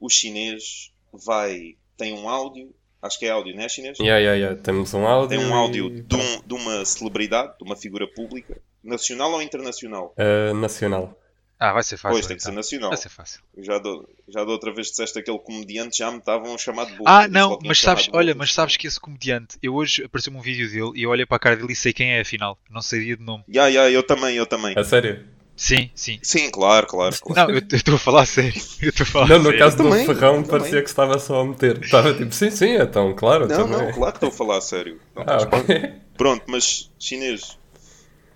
[0.00, 3.98] o chinês vai, tem um áudio, acho que é áudio, não é chinês?
[3.98, 4.62] Yeah, yeah, yeah.
[4.62, 5.28] Temos um áudio.
[5.38, 9.42] Tem um e- áudio de, um- de uma celebridade, de uma figura pública, nacional ou
[9.42, 10.14] internacional?
[10.18, 11.18] Uh, nacional.
[11.64, 12.14] Ah, vai ser fácil.
[12.14, 12.56] pois, tem que ser então.
[12.56, 12.90] nacional.
[12.90, 13.40] Vai ser fácil.
[13.58, 16.92] Já, do, já da outra vez disseste aquele comediante, já me estavam a chamar de
[16.92, 17.04] burro.
[17.08, 20.68] Ah, não, mas sabes, olha, mas sabes que esse comediante, eu hoje apareceu-me um vídeo
[20.70, 22.58] dele e eu olhei para a cara dele e sei quem é afinal.
[22.70, 23.44] Não sabia de nome.
[23.52, 24.74] Ya, ya, eu também, eu também.
[24.78, 25.24] A sério?
[25.56, 26.18] Sim, sim.
[26.20, 27.16] Sim, claro, claro.
[27.20, 27.48] claro.
[27.52, 28.60] Não, eu estou a falar a sério.
[28.82, 29.58] Eu estou a falar Não, no sério.
[29.60, 30.50] caso do também, Ferrão também.
[30.50, 31.82] parecia que estava só a meter.
[31.82, 33.86] Estava tipo, sim, sim, então, claro, Não, também.
[33.86, 35.00] não, claro que estou a falar a sério.
[35.14, 35.92] Não, Ah, ok.
[36.16, 37.56] Pronto, mas chinês.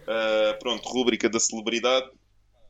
[0.06, 2.06] Ah, pronto, rúbrica da celebridade.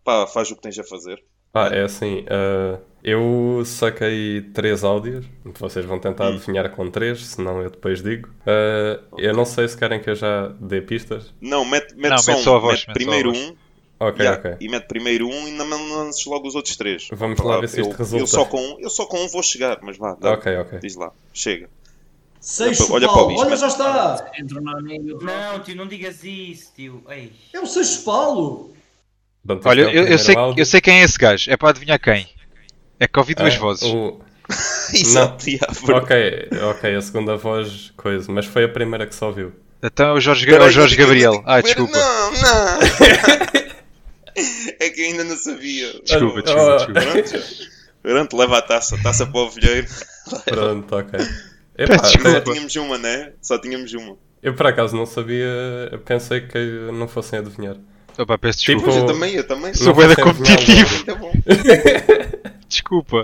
[0.08, 1.22] Pá, faz o que tens a fazer.
[1.52, 6.36] Ah, é assim, uh, eu saquei três áudios, vocês vão tentar Hum.
[6.36, 8.26] adivinhar com três, senão eu depois digo.
[8.40, 11.34] Uh, eu não sei se querem que eu já dê pistas.
[11.42, 12.44] Não, mete, mete Não, só mete um.
[12.44, 13.50] só a voz, mete mete primeiro voz.
[13.50, 13.56] um.
[14.00, 14.56] Ok, ya, ok.
[14.60, 17.06] E mete primeiro um e não lances logo os outros três.
[17.12, 18.22] Vamos lá ver se isto eu, resulta.
[18.22, 20.16] Eu só, com um, eu só com um vou chegar, mas vá.
[20.18, 20.78] dá, Ok, ok.
[20.78, 21.68] Diz lá, chega.
[22.40, 24.30] Seixo Olha para o Paulo, bicho, olha já está!
[24.40, 25.22] Entra no amigo.
[25.22, 27.02] Não, tio, não digas isso, tio.
[27.10, 27.30] Ei.
[27.52, 28.72] É o Seixo Paulo!
[29.64, 30.60] Olha, é eu, eu sei, áudio.
[30.60, 31.50] eu sei quem é esse gajo.
[31.50, 32.26] É para adivinhar quem.
[33.00, 33.82] É que ouvi duas Ah, vozes.
[33.84, 34.20] o-
[34.94, 35.78] Exato, verdade.
[35.90, 39.52] Ok, ok, a segunda voz, coisa, mas foi a primeira que se ouviu.
[39.82, 41.42] Então é o Jorge, é Peraí, o Jorge Gabriel.
[41.46, 41.96] Ah, desculpa.
[41.98, 42.78] Não, não.
[44.80, 45.92] é que ainda não sabia.
[46.02, 47.00] Desculpa, Ah, desculpa, ah, desculpa.
[47.00, 47.68] Pronto.
[48.02, 48.98] Pronto, leva a taça.
[49.02, 49.86] Taça para o ovelheiro.
[50.46, 51.20] Pronto, ok.
[51.76, 52.52] Epá, Peço Só desculpa.
[52.52, 53.32] tínhamos uma, né?
[53.42, 54.16] Só tínhamos uma.
[54.42, 55.46] eu por acaso não sabia,
[55.92, 56.58] eu pensei que
[56.92, 57.76] não fossem adivinhar.
[58.18, 58.90] Opa, peço Tipo, desculpa.
[58.92, 59.74] Pois eu também, eu também.
[59.74, 61.04] Sou bué competitivo.
[61.04, 61.14] Tá.
[62.68, 63.22] Desculpa.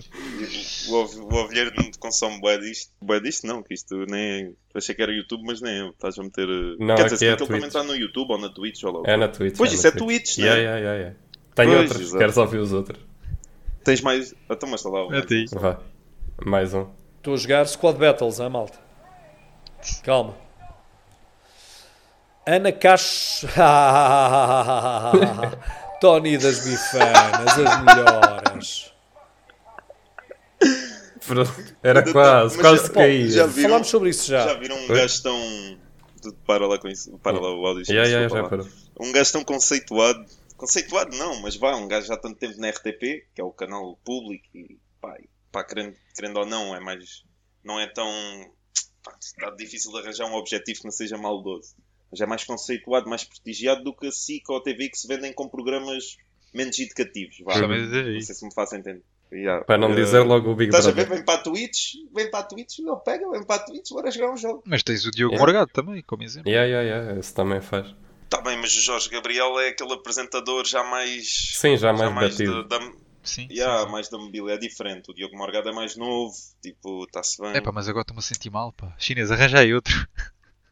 [0.89, 2.93] O, ov- o ovelheiro não consome bué disto.
[3.03, 4.51] Bué disto não, que isto nem é...
[4.79, 5.89] Achei que era YouTube, mas nem é.
[5.89, 6.49] Estás a meter...
[6.49, 7.67] uh, Não, Quer dizer, é ele também Twitch.
[7.67, 9.01] está no YouTube ou na Twitch ou lá.
[9.01, 9.57] o É na Twitch.
[9.57, 10.45] Pois é isso é Twitch, né?
[10.45, 11.17] Yeah, yeah, yeah, yeah.
[11.55, 12.19] Tenho Pois, outros, exato.
[12.19, 13.01] queres ouvir os outros?
[13.85, 14.35] Tens mais...
[14.51, 15.07] Então, mas está lá.
[15.07, 15.45] o- Mete aí.
[15.53, 15.79] Vá.
[16.45, 16.87] Mais um.
[17.19, 18.79] Estou a jogar Squad Battles, hein, malta?
[20.03, 20.37] Calma.
[22.47, 23.47] Ana Cacho.
[26.01, 28.93] Tony das Bifanas, as melhores.
[31.27, 31.53] Pronto,
[31.83, 33.31] Era quase, quase já- que caí.
[33.31, 33.69] já viram?
[33.71, 34.47] Falámos sobre isso já.
[34.47, 34.97] Já viram um Oi?
[34.97, 35.79] gajo tão...
[36.47, 37.19] Para lá com isso.
[37.19, 37.85] Para lá o áudio.
[37.89, 38.67] Yeah, yeah, já parou.
[39.01, 40.25] um gajo tão conceituado.
[40.57, 43.51] Conceituado não, mas vá, um gajo já há tanto tempo na RTP, que é o
[43.53, 47.23] canal público, e pá, e, pá, querendo, querendo ou não, é mais.
[47.63, 48.07] Não é tão.
[49.03, 51.75] pá, Está difícil de arranjar um objetivo que não seja maldoso.
[52.15, 55.09] Mas é mais conceituado, mais prestigiado do que a SIC ou a TV que se
[55.09, 56.17] vendem com programas
[56.55, 57.37] menos educativos.
[57.45, 57.59] Vá.
[57.59, 59.03] Não sei se me faço entender.
[59.33, 59.65] Yeah.
[59.65, 61.07] Para não Eh, dizer logo o Big Estás a ver?
[61.07, 61.17] Brother.
[61.17, 64.09] Vem para a Twitch, vem para a Twitch, ele pega, vem para a Twitch, bora
[64.13, 64.63] jogar um jogo.
[64.65, 65.45] Mas tens o Diogo Yeah.
[65.45, 66.49] Morgado também, como exemplo.
[66.49, 67.93] Yeah, yeah, yeah, esse também faz.
[68.25, 71.27] Está bem, mas o Jorge Gabriel é aquele apresentador já mais.
[71.55, 72.63] Sim, já mais mais batido.
[72.69, 72.93] da- da-
[73.25, 73.49] Sim.
[73.51, 73.91] Yeah, sim.
[73.91, 75.11] mais da mobília é diferente.
[75.11, 77.53] O Diogo Morgado é mais novo, tipo, está-se bem.
[77.57, 78.95] É pá, mas agora estou-me a sentir mal, pá.
[78.99, 80.07] Chinês, arranja aí outro.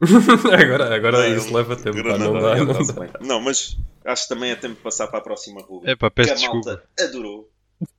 [0.61, 2.65] agora agora Não, isso leva tempo, pá, Granada, não dá, não
[3.09, 3.19] dá.
[3.21, 5.91] Não, mas acho que também é tempo de passar para a próxima rubrica.
[5.91, 7.03] É pá, que peço a malta desculpa.
[7.03, 7.49] adorou.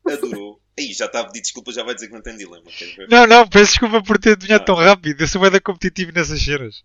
[0.06, 0.60] Adorou.
[0.78, 2.64] Aí já está a pedir desculpa, já vai dizer que não tem dilema.
[2.96, 3.08] ver?
[3.08, 4.66] Não, não, peço desculpa por ter adivinhado Ah.
[4.66, 5.20] tão rápido.
[5.20, 6.82] Eu sou bem da competitivo nessas cenas.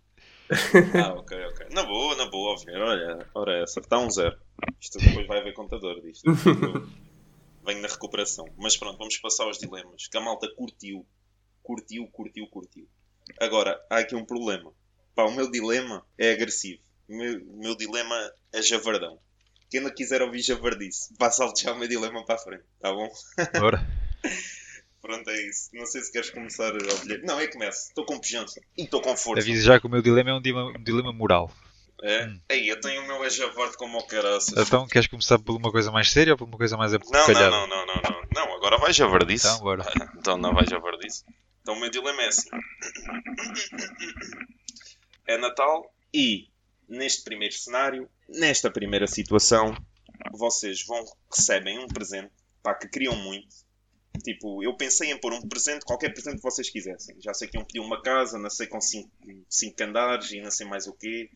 [0.52, 1.68] Ah, ok, ok.
[1.72, 2.74] Na boa, na boa, óbvio.
[2.76, 4.36] Olha, ora está um zero.
[4.80, 6.24] Isto depois vai haver contador disto.
[7.66, 8.46] Venho na recuperação.
[8.58, 10.08] Mas pronto, vamos passar aos dilemas.
[10.08, 11.06] Que a malta curtiu.
[11.62, 12.88] Curtiu, curtiu, curtiu.
[13.40, 14.72] Agora, há aqui um problema.
[15.16, 16.82] Pá, o meu dilema é agressivo.
[17.07, 18.16] O meu, meu dilema
[18.53, 19.20] é javardão.
[19.70, 22.91] Quem não quiser ouvir javardice, passa a já o meu dilema para a frente, tá
[22.91, 23.10] bom?
[23.60, 23.86] Bora.
[25.01, 25.70] Pronto, é isso.
[25.74, 27.24] Não sei se queres começar a ouvir.
[27.24, 27.88] Não, é que começo.
[27.88, 28.60] Estou com pujança.
[28.78, 29.41] E estou com força.
[29.41, 31.51] Aviso já que o meu dilema é um dilema, um dilema moral.
[32.01, 32.26] É?
[32.26, 32.39] Hum.
[32.49, 34.57] Ei, eu tenho o meu é Javarte como o caraças.
[34.57, 37.49] Então, queres começar por uma coisa mais séria ou por uma coisa mais Não, apocalhada?
[37.49, 38.20] não, não, não, não, não.
[38.34, 39.47] Não, agora vai Javardice.
[39.47, 39.86] Então, bora.
[40.18, 41.26] Então não vai Javardice.
[41.62, 42.49] Então o meu dilema é assim.
[45.30, 46.48] É Natal e,
[46.88, 49.78] neste primeiro cenário, nesta primeira situação,
[50.34, 52.32] vocês vão recebem um presente,
[52.64, 53.56] pá, que queriam muito.
[54.24, 57.16] Tipo, eu pensei em pôr um presente, qualquer presente que vocês quisessem.
[57.22, 59.08] Já sei que iam pedir uma casa, não sei com 5
[59.84, 61.30] andares e não sei mais o quê.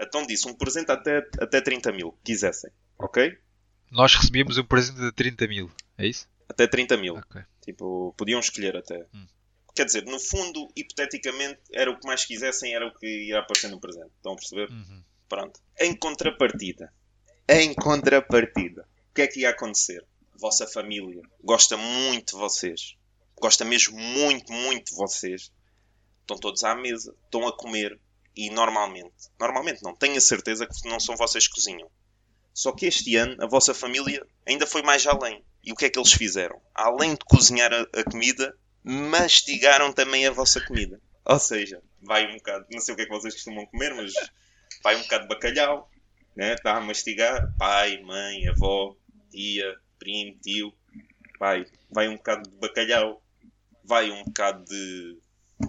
[0.00, 2.72] Então disse, um presente até, até 30 mil, quisessem.
[2.98, 3.38] Ok?
[3.88, 6.28] Nós recebíamos um presente de 30 mil, é isso?
[6.48, 7.14] Até 30 mil.
[7.14, 7.40] Ok.
[7.62, 9.06] Tipo, podiam escolher até.
[9.14, 9.26] Hum.
[9.78, 13.70] Quer dizer, no fundo, hipoteticamente, era o que mais quisessem, era o que ia aparecer
[13.70, 14.10] no presente.
[14.16, 14.68] Estão a perceber?
[14.72, 15.04] Uhum.
[15.28, 15.60] Pronto.
[15.78, 16.92] Em contrapartida.
[17.48, 18.88] Em contrapartida.
[19.08, 20.04] O que é que ia acontecer?
[20.34, 22.96] A vossa família gosta muito de vocês.
[23.40, 25.52] Gosta mesmo muito, muito de vocês.
[26.22, 28.00] Estão todos à mesa, estão a comer.
[28.34, 31.88] E normalmente, normalmente não, tenho a certeza que não são vocês que cozinham.
[32.52, 35.44] Só que este ano a vossa família ainda foi mais além.
[35.62, 36.60] E o que é que eles fizeram?
[36.74, 38.52] Além de cozinhar a, a comida,
[38.84, 41.00] mastigaram também a vossa comida.
[41.24, 44.12] Ou seja, vai um bocado, não sei o que é que vocês costumam comer, mas
[44.82, 45.90] vai um bocado de bacalhau,
[46.34, 46.54] né?
[46.54, 48.96] está a mastigar, pai, mãe, avó,
[49.30, 50.72] tia, primo, tio,
[51.38, 53.22] vai, vai um bocado de bacalhau,
[53.84, 55.18] vai um bocado de,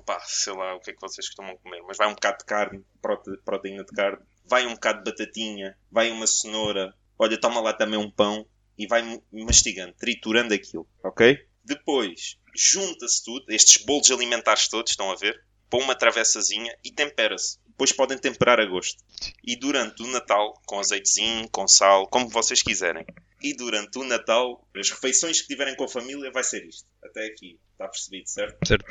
[0.05, 2.45] pá, sei lá o que é que vocês costumam comer, mas vai um bocado de
[2.45, 7.59] carne, prote- proteína de carne, vai um bocado de batatinha, vai uma cenoura, olha, toma
[7.59, 8.45] lá também um pão
[8.77, 11.45] e vai mastigando, triturando aquilo, ok?
[11.69, 15.39] Depois, junta-se tudo, estes bolos alimentares todos, estão a ver?
[15.69, 17.59] Põe uma travessazinha e tempera-se.
[17.67, 18.97] Depois podem temperar a gosto.
[19.45, 23.05] E durante o Natal, com azeitezinho, com sal, como vocês quiserem.
[23.39, 26.87] E durante o Natal, as refeições que tiverem com a família vai ser isto.
[27.03, 27.59] Até aqui.
[27.73, 28.67] Está percebido, certo?
[28.67, 28.85] Certo.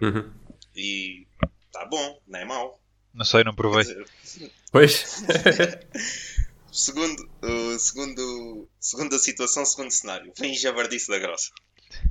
[0.00, 0.32] Uhum.
[0.74, 1.26] E
[1.66, 2.80] está bom, não é mau.
[3.12, 3.82] Não sei, não provei.
[3.82, 4.06] dizer,
[4.72, 5.22] Pois.
[6.76, 11.50] Segundo, uh, segundo, segundo a situação, segundo cenário, vem javardice da grossa.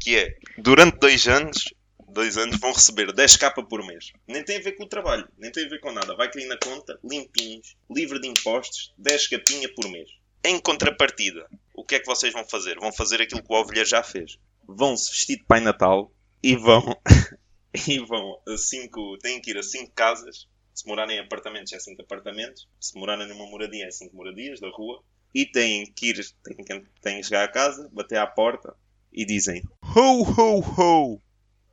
[0.02, 1.74] Que é, durante dois anos,
[2.08, 4.12] dois anos vão receber 10k por mês.
[4.28, 6.16] Nem tem a ver com o trabalho, nem tem a ver com nada.
[6.16, 10.10] Vai cair na conta, limpinhos, livre de impostos, 10 capinha por mês.
[10.44, 12.76] Em contrapartida, o que é que vocês vão fazer?
[12.80, 14.38] Vão fazer aquilo que o Ovelheiro já fez.
[14.68, 16.12] Vão se vestir de Pai Natal
[16.42, 16.84] e vão...
[17.88, 19.18] e vão a cinco...
[19.20, 22.68] Têm que ir a cinco casas se morarem em apartamentos, é 5 apartamentos.
[22.82, 25.02] Se morarem numa moradia, é 5 moradias da rua.
[25.34, 28.76] E têm que ir, têm que, têm que chegar a casa, bater à porta
[29.16, 31.22] e dizem Ho, ho, ho!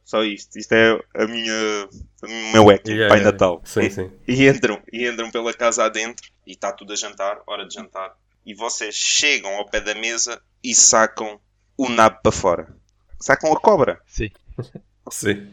[0.05, 0.59] Só isto.
[0.59, 1.89] Isto é a minha,
[2.23, 3.33] o meu acting, Yeah, Pai yeah.
[3.33, 3.63] Natal.
[3.65, 4.11] Sim, e, sim.
[4.29, 8.15] e entram, e entram pela casa adentro e está tudo a jantar, hora de jantar.
[8.45, 11.41] E vocês chegam ao pé da mesa e sacam
[11.77, 12.77] o nabo para fora.
[13.21, 14.01] Sacam a cobra.
[14.07, 14.31] Sim.
[15.11, 15.49] Sim.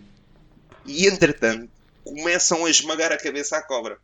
[0.85, 1.69] E entretanto,
[2.03, 3.97] começam a esmagar a cabeça à cobra.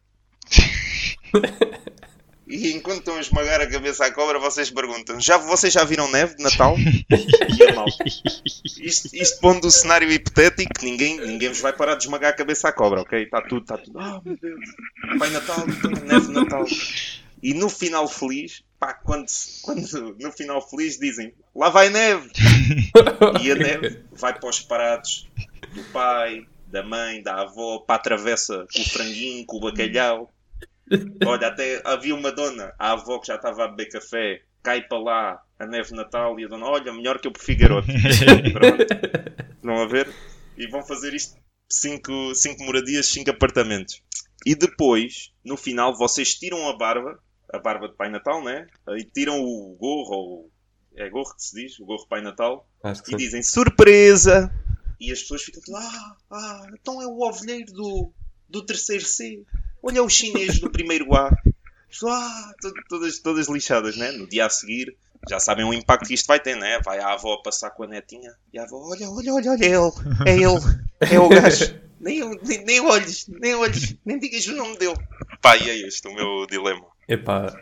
[2.47, 6.09] E enquanto estão a esmagar a cabeça à cobra, vocês perguntam: já, vocês já viram
[6.11, 6.75] neve de Natal?
[7.09, 8.87] e.
[8.87, 12.69] Isto, isto pondo o cenário hipotético, ninguém, ninguém vos vai parar de esmagar a cabeça
[12.69, 13.23] à cobra, ok?
[13.23, 13.99] Está tudo, está tudo.
[13.99, 14.59] Ah, meu Deus.
[15.17, 15.65] Pai Natal,
[16.05, 16.65] neve de Natal.
[17.41, 19.25] E no final feliz, pá, quando,
[19.63, 22.29] quando no final feliz dizem: lá vai neve.
[23.41, 25.27] E a neve vai para os pratos
[25.73, 30.31] do pai, da mãe, da avó, para a travessa com o franguinho, com o bacalhau.
[31.25, 34.99] Olha, até havia uma dona, a avó que já estava a beber café, cai para
[34.99, 37.87] lá a neve de Natal e a dona, olha, melhor que eu prefiro garoto.
[38.53, 38.85] Pronto.
[39.63, 40.09] Vão a ver?
[40.57, 41.37] E vão fazer isto
[41.69, 44.01] cinco, cinco moradias, cinco apartamentos.
[44.45, 47.19] E depois, no final, vocês tiram a barba,
[47.51, 48.67] a barba de Pai Natal, né?
[48.89, 50.51] E tiram o gorro, ou
[50.95, 53.17] é gorro que se diz, o gorro Pai Natal, e sim.
[53.17, 54.51] dizem surpresa!
[54.99, 58.13] E as pessoas ficam todas, ah, ah, então é o ovelheiro do,
[58.47, 59.43] do terceiro C.
[59.85, 61.29] Olha o chinês do primeiro A.
[62.07, 64.11] Ah, to- todas, todas lixadas, né?
[64.11, 64.95] No dia a seguir,
[65.29, 66.79] já sabem o impacto que isto vai ter, né?
[66.83, 69.69] Vai a avó passar com a netinha e a avó, olha, olha, olha, olha, é
[69.69, 69.91] ele,
[70.25, 71.85] é ele, é o gajo.
[71.97, 74.93] Nem, nem, nem olhes, nem olhes, nem digas o nome dele.
[75.41, 76.85] Pá, e é este o meu dilema.
[77.07, 77.55] Epá,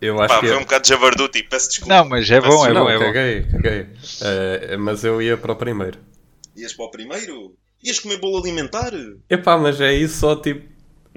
[0.00, 0.48] eu acho Pá, que.
[0.48, 1.94] foi um bocado de javarduti, peço desculpa.
[1.94, 3.04] Não, mas é bom, é bom, é bom.
[3.04, 3.86] caguei, caguei.
[4.22, 6.00] Eh, mas eu ia para o primeiro.
[6.56, 7.54] Ias para o primeiro?
[7.84, 8.90] Ias comer bolo alimentar?
[9.30, 10.73] Epá, mas é isso só tipo.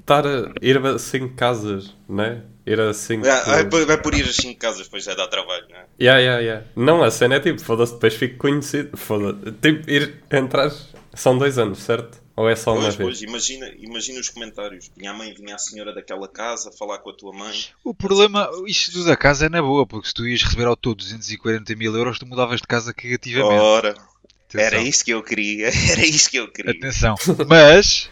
[0.08, 2.40] Estar a ir a cinco casas, né?
[2.66, 3.26] Ir a cinco.
[3.28, 5.84] Ah, Vai, vai, vai por ir às 5 casas, depois já dá trabalho, né?
[6.00, 6.66] Yeah, yeah, yeah.
[6.74, 8.96] Não, a cena é tipo, foda-se, depois fico conhecido.
[8.96, 10.70] Foda tipo, ir entrar.
[11.14, 12.22] São dois anos, certo?
[12.36, 13.08] Ou é só uma Pois, vez?
[13.08, 14.90] pois, imagina, imagina os comentários.
[14.96, 17.58] Vinha a mãe, vinha a senhora daquela casa falar com a tua mãe.
[17.84, 20.76] O problema, isto tudo da casa é na boa, porque se tu ias receber ao
[20.76, 23.60] todo 240 mil euros, tu mudavas de casa cagativamente.
[23.60, 24.66] Ora, Atenção.
[24.66, 26.70] era isto que eu queria, era isto que eu queria.
[26.72, 27.14] Atenção.
[27.48, 28.08] Mas,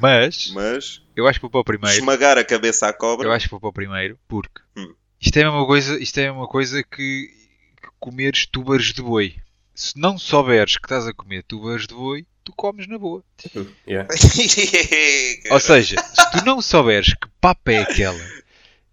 [0.00, 1.96] Mas, Mas eu acho que vou para o primeiro.
[1.98, 3.26] esmagar a cabeça à cobra.
[3.28, 4.94] Eu acho que vou para o primeiro, porque Hum.
[5.20, 7.28] isto é a mesma coisa, isto é a mesma coisa que,
[7.80, 9.34] que comeres tubers de boi.
[9.74, 13.22] Se não souberes que estás a comer tubers de boi, tu comes na boa.
[13.86, 14.08] Yeah.
[15.50, 18.20] Ou seja, se tu não souberes que papa é aquela,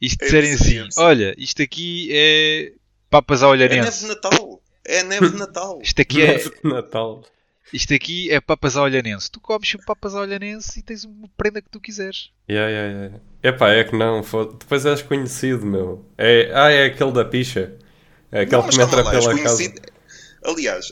[0.02, 1.04] e se É disserem assim, deficiência.
[1.04, 2.72] olha, isto aqui é
[3.10, 4.62] papas à é neve de olhanense, Natal.
[4.86, 5.80] É neve de Natal.
[5.82, 7.24] isto aqui é, Natal.
[7.74, 11.28] Isto aqui é papas à olhanense, tu comes o papas à olhanense e tens uma
[11.36, 12.32] prenda que tu quiseres.
[12.50, 13.20] Yeah, yeah, yeah.
[13.44, 14.22] Epá, é que não.
[14.22, 16.06] Depois és conhecido, meu.
[16.18, 16.52] É...
[16.54, 17.74] Ah, é aquele da picha.
[18.32, 19.32] É aquele Não, que mas me entra pela casa.
[19.32, 19.82] conhecido.
[20.44, 20.92] Aliás,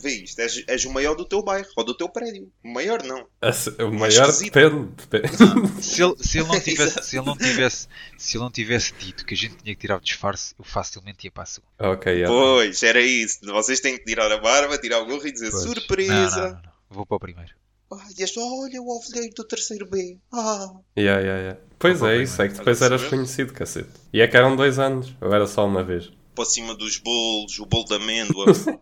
[0.00, 2.50] vê isto, és, és o maior do teu bairro ou do teu prédio.
[2.64, 3.26] O maior não.
[3.52, 4.88] Se- O Mais maior depende.
[5.08, 5.36] depende.
[5.82, 7.88] Se ele, se ele não tivesse, se ele não tivesse,
[8.18, 11.26] se ele não tivesse dito que a gente tinha que tirar o disfarce, eu facilmente
[11.26, 11.72] ia para a segunda.
[11.78, 12.28] ok, yeah.
[12.28, 13.38] Pois, era isso.
[13.44, 15.62] Vocês têm que tirar a barba, tirar o gorro e dizer Pois.
[15.62, 16.12] surpresa.
[16.12, 16.70] Não, não, não, não.
[16.90, 17.52] Vou para o primeiro.
[17.92, 20.18] Ai, este, olha o ovelheiro do terceiro B.
[20.32, 20.70] Ah.
[20.98, 21.60] Yeah, yeah, yeah.
[21.78, 23.90] Pois Vou é isso, é que depois eras conhecido, cacete.
[24.12, 26.10] E é que eram dois anos, ou era só uma vez?
[26.34, 28.46] Para cima dos bolos, o bolo de amêndoa.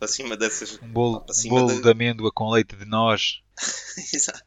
[0.00, 0.80] para cima dessas.
[0.82, 3.40] Um bolo, para um cima bolo da- de amêndoa com leite de nós.
[4.12, 4.42] Exato.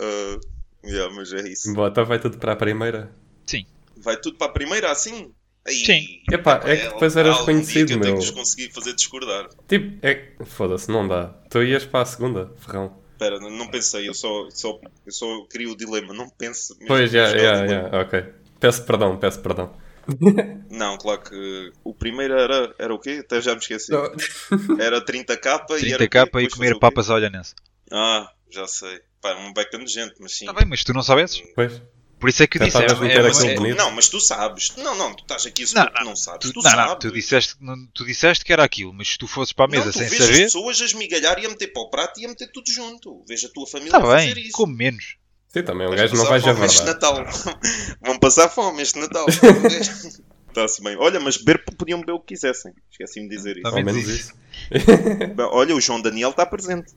[0.00, 0.38] Ah,
[0.86, 1.74] yeah, mas é isso.
[1.74, 3.12] Bom, então vai tudo para a primeira.
[3.98, 5.32] Vai tudo para a primeira assim?
[5.66, 6.04] Aí, Sim.
[6.30, 8.22] Epá, é que depois eras conhecido, que eu tenho meu.
[8.24, 9.48] que conseguir fazer discordar.
[9.66, 10.32] Tipo, é.
[10.44, 11.28] Foda-se, não dá.
[11.50, 12.96] Tu ias para a segunda, ferrão.
[13.12, 16.74] Espera, não não pensei, eu só, só, eu só queria o dilema, não penso.
[16.74, 18.24] mesmo Pois, já, é já, já, ok.
[18.60, 19.74] Peço perdão, peço perdão.
[20.70, 23.18] Não, claro que o primeiro era, era o quê?
[23.24, 23.92] Até já me esqueci.
[24.78, 26.18] Era 30k e era o quê?
[26.18, 27.54] 30k e comer papas à olhanense.
[27.90, 29.00] Ah, já sei.
[29.20, 30.44] Pá, um beca nojento, mas sim.
[30.46, 31.42] Está bem, mas tu não sabes?
[31.54, 31.80] Pois.
[32.18, 32.78] Por isso é que eu disse.
[32.78, 33.74] É, é- é-.
[33.74, 34.74] Não, mas tu sabes.
[34.76, 36.48] Não, não, tu estás aqui a Não, não, não sabes.
[36.48, 36.86] tu, Tu, não, sabes.
[36.86, 39.68] não, tu disseste, não- tu disseste que era aquilo, mas se tu fosses para a
[39.68, 42.18] mesa Não, tu sem vês as pessoas a esmigalhar e a meter para o prato
[42.18, 43.22] e a meter tudo junto.
[43.28, 44.52] Veja a tua família está a fazer bem, isso.
[44.52, 45.16] como menos.
[45.56, 46.84] Sim, também um Vais gajo não passar vai fome este.
[46.84, 47.24] Natal.
[48.04, 49.26] Vão passar fome este Natal.
[50.48, 50.96] Está-se bem.
[50.98, 52.74] Olha, mas beber podiam beber o que quisessem.
[52.90, 53.66] Esqueci-me de dizer isso.
[53.66, 54.34] Ao menos isso.
[54.70, 56.92] Bem, Olha, o João Daniel está presente.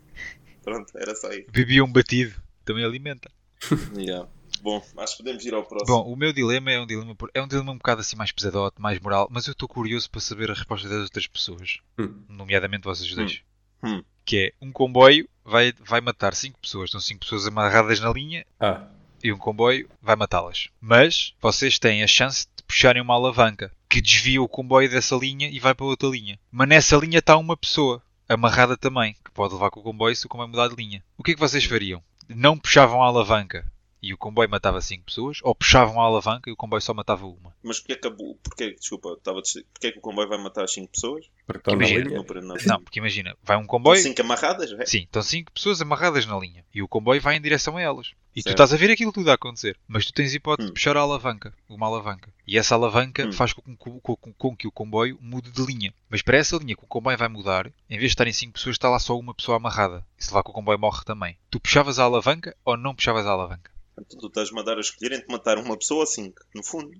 [0.63, 1.45] Pronto, era só isso.
[1.51, 2.35] Bebia um batido,
[2.65, 3.29] também alimenta.
[3.95, 4.27] Yeah.
[4.61, 6.03] Bom, acho que podemos ir ao próximo.
[6.03, 8.81] Bom, o meu dilema é um dilema, é um dilema um bocado assim mais pesadote,
[8.81, 12.13] mais moral, mas eu estou curioso para saber a resposta das outras pessoas, Hum.
[12.27, 13.41] nomeadamente vocês dois.
[13.81, 14.03] Hum.
[14.25, 18.45] Que é, um comboio vai, vai matar 5 pessoas, estão 5 pessoas amarradas na linha
[18.59, 18.83] Ah,
[19.23, 20.69] e um comboio vai matá-las.
[20.79, 25.49] Mas vocês têm a chance de puxarem uma alavanca que desvia o comboio dessa linha
[25.49, 26.39] e vai para outra linha.
[26.51, 30.25] Mas nessa linha está uma pessoa amarrada também, que pode levar com o comboio se
[30.25, 31.03] o comboio mudar de linha.
[31.17, 32.01] O que é que vocês fariam?
[32.27, 33.65] Não puxavam a alavanca
[34.01, 37.25] e o comboio matava 5 pessoas, ou puxavam a alavanca e o comboio só matava
[37.25, 37.53] uma?
[37.63, 38.35] Mas porquê acabou?
[38.43, 39.41] Porquê, desculpa, estava
[39.73, 41.25] porquê que o comboio vai matar as 5 pessoas?
[41.45, 42.03] porque Imagina.
[42.05, 42.23] linha.
[42.41, 42.55] Não.
[42.65, 43.99] Não, porque imagina, vai um comboio.
[44.01, 44.71] 5 amarradas?
[44.73, 44.85] É?
[44.85, 48.11] Sim, estão 5 pessoas amarradas na linha e o comboio vai em direção a elas.
[48.35, 48.55] E tu Certo.
[48.55, 50.69] estás a ver aquilo tudo a acontecer, mas tu tens hipótese Hum.
[50.69, 52.31] de puxar a alavanca, uma alavanca.
[52.45, 53.31] E essa alavanca Hum.
[53.33, 55.91] faz com, com- com- com que o comboio mude de linha.
[56.07, 58.75] Mas para essa linha que o comboio vai mudar, em vez de estarem 5 pessoas,
[58.75, 60.05] está lá só uma pessoa amarrada.
[60.17, 61.35] E se levar que o comboio morre também.
[61.49, 63.71] Tu puxavas a alavanca ou não puxavas a alavanca?
[64.07, 66.91] Tu estás-me a dar a escolher entre matar uma pessoa ou 5, no fundo.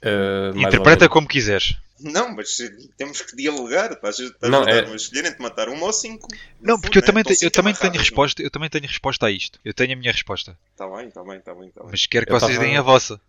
[0.00, 1.76] Eh, mais ou Interpreta como quiseres.
[2.00, 2.56] Não, mas
[2.96, 3.90] temos que dialogar.
[3.92, 6.28] Estás, estás Não, a é- a escolher entre matar uma ou 5.
[6.60, 9.58] Não, porque eu também, te- eu também tenho resposta, eu também tenho resposta a isto.
[9.64, 10.56] Eu tenho a minha resposta.
[10.72, 11.90] Está bem, está bem, está bem, está bem.
[11.90, 13.20] Mas quero que Eu vocês tava- deem a vossa.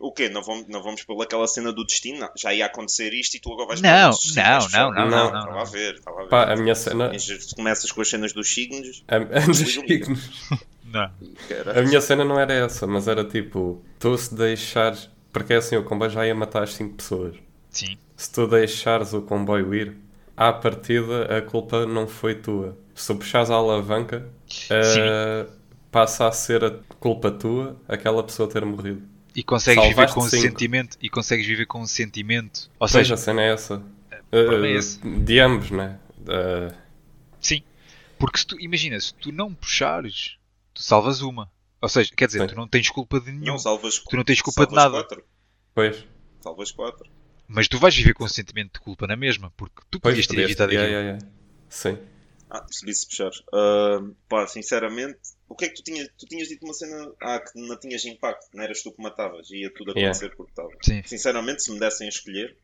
[0.00, 0.28] O quê?
[0.28, 2.18] Não vamos, não vamos pela aquela cena do destino?
[2.18, 4.90] Não, já ia acontecer isto e tu agora vais Não, para não, não, puxar- não,
[4.90, 5.60] não, não, Estava não.
[5.60, 6.28] a ver, estava a ver.
[6.30, 7.10] Pá, a minha cena.
[7.12, 9.04] Mas Começas com as cenas dos signos.
[9.06, 10.30] A, a, dos signos.
[10.92, 11.10] Não.
[11.76, 15.08] A minha cena não era essa, mas era tipo, tu se deixares.
[15.32, 17.36] Porque assim o comboio já ia matar as 5 pessoas.
[17.70, 17.96] Sim.
[18.16, 19.96] Se tu deixares o comboio ir,
[20.36, 22.76] à partida a culpa não foi tua.
[22.94, 24.26] Se tu puxares a alavanca,
[24.70, 25.46] eh,
[25.92, 29.02] passa a ser a culpa tua aquela pessoa ter morrido.
[29.36, 30.42] E consegues viver Salvaste com um cinco.
[30.42, 30.96] sentimento.
[31.00, 32.70] E consegues viver com um sentimento.
[32.80, 33.82] Ou seja, seja, a cena é essa.
[34.30, 34.98] problema é Eh, esse.
[34.98, 35.98] de ambos, né?
[36.26, 36.72] Eh,
[37.40, 37.62] sim.
[38.18, 40.37] Porque se tu, imagina, se tu não puxares,
[40.78, 41.50] tu salvas uma.
[41.82, 42.46] Ou seja, quer dizer, Sim.
[42.46, 43.52] tu não tens culpa de nenhum.
[43.52, 43.98] Não salvas.
[43.98, 44.90] Tu não tens culpa de nada.
[45.02, 45.24] Quatro.
[45.74, 46.04] pois.
[46.40, 47.10] Salvas 4.
[47.48, 49.52] Mas tu vais viver com um sentimento de culpa na mesma.
[49.56, 51.26] Porque tu Pois, podias ter evitado yeah, yeah, yeah.
[51.68, 51.98] Sim.
[52.50, 53.30] Ah, percebi se puxar.
[53.52, 53.98] Ah,
[54.28, 55.18] pá, sinceramente,
[55.48, 56.08] o que é que tu tinhas?
[56.16, 59.50] Tu tinhas dito uma cena ah, que não tinhas impacto, não eras tu que matavas,
[59.50, 60.10] ia tudo Yeah.
[60.10, 60.70] acontecer porque estava.
[60.82, 61.02] Sim.
[61.04, 62.56] Sinceramente, se me dessem a escolher,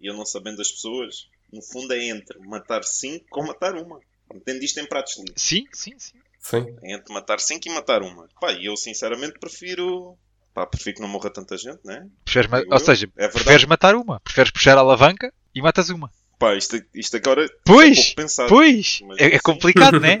[0.00, 4.00] e eu não sabendo das pessoas, no fundo é entre matar 5 ou matar uma.
[4.34, 5.34] Entendo isto em pratos livres.
[5.42, 6.18] Sim, sim, sim.
[6.48, 6.66] Sim.
[6.82, 8.26] É entre matar 5 e matar uma.
[8.40, 10.16] Pá, e eu sinceramente prefiro.
[10.54, 12.06] Pá, prefiro que não morra tanta gente, né?
[12.24, 12.78] Preferes ma- Ou eu.
[12.80, 14.18] seja, É preferes matar uma.
[14.20, 16.10] Preferes puxar a alavanca e matas uma.
[16.38, 18.48] Pá, isto, isto agora é Pois, pensado.
[18.48, 19.00] Pois!
[19.06, 19.38] Mas É, é sim.
[19.42, 20.18] complicado, não é?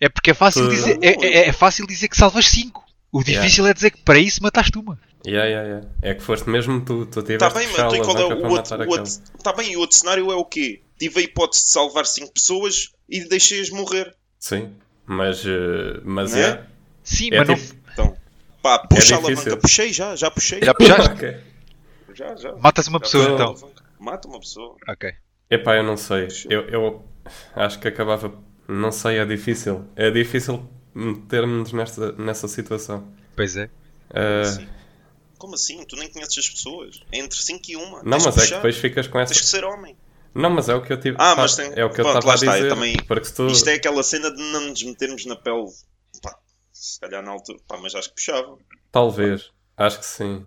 [0.00, 2.84] É porque é fácil, dizer, é, é- é fácil dizer que salvas 5.
[3.10, 4.98] O difícil é dizer que para isso mataste uma.
[5.26, 5.88] Yeah, yeah, yeah.
[6.02, 8.16] É que foste mesmo tu, tu tiveste Está Tá bem, que mas puxar a qual
[8.16, 9.12] é alavanca o para outro, matar o outro?
[9.38, 10.82] Está bem, e o outro cenário é o quê?
[10.98, 14.14] Tive a hipótese de salvar 5 pessoas e deixei-as morrer.
[14.38, 14.70] Sim,
[15.08, 16.42] mas, eh, mas Não é?
[16.50, 16.64] é.
[17.02, 17.54] Sim, É mas não.
[17.56, 18.16] tipo- Então,
[18.62, 19.36] pá, puxa a difícil.
[19.42, 19.56] alavanca.
[19.56, 20.60] Puxei já, já puxei.
[20.62, 21.10] Já puxaste?
[21.14, 21.36] Ok.
[22.14, 22.52] Já, já.
[22.56, 23.46] Matas uma Já pessoa a então.
[23.46, 23.84] alavanca.
[23.98, 24.76] Mata uma pessoa.
[24.88, 25.12] Ok.
[25.50, 26.28] Epá, eu não sei.
[26.50, 27.04] Eu, eu
[27.56, 28.32] acho que acabava.
[28.68, 29.84] Não sei, é difícil.
[29.96, 33.08] É difícil meter-nos nesta, nessa situação.
[33.34, 33.70] Pois é.
[34.42, 34.66] Assim.
[35.38, 35.84] Como assim?
[35.86, 37.00] Tu nem conheces as pessoas.
[37.12, 37.80] É entre 5 e 1.
[38.02, 39.32] não, mas é que depois ficas com essa.
[39.32, 39.96] Tens que ser homem.
[40.34, 41.16] Não, mas é o que eu tive.
[41.18, 42.66] Ah, pá, mas tem- É o que eu estava a está, dizer.
[42.66, 43.46] eu também- Porque tu.
[43.48, 45.66] Isto é aquela cena de não nos metermos na pele.
[46.22, 46.36] Pá,
[46.72, 47.58] se calhar na altura.
[47.66, 48.56] Pá, mas acho que puxava.
[48.92, 49.50] Talvez.
[49.76, 50.46] Acho que sim.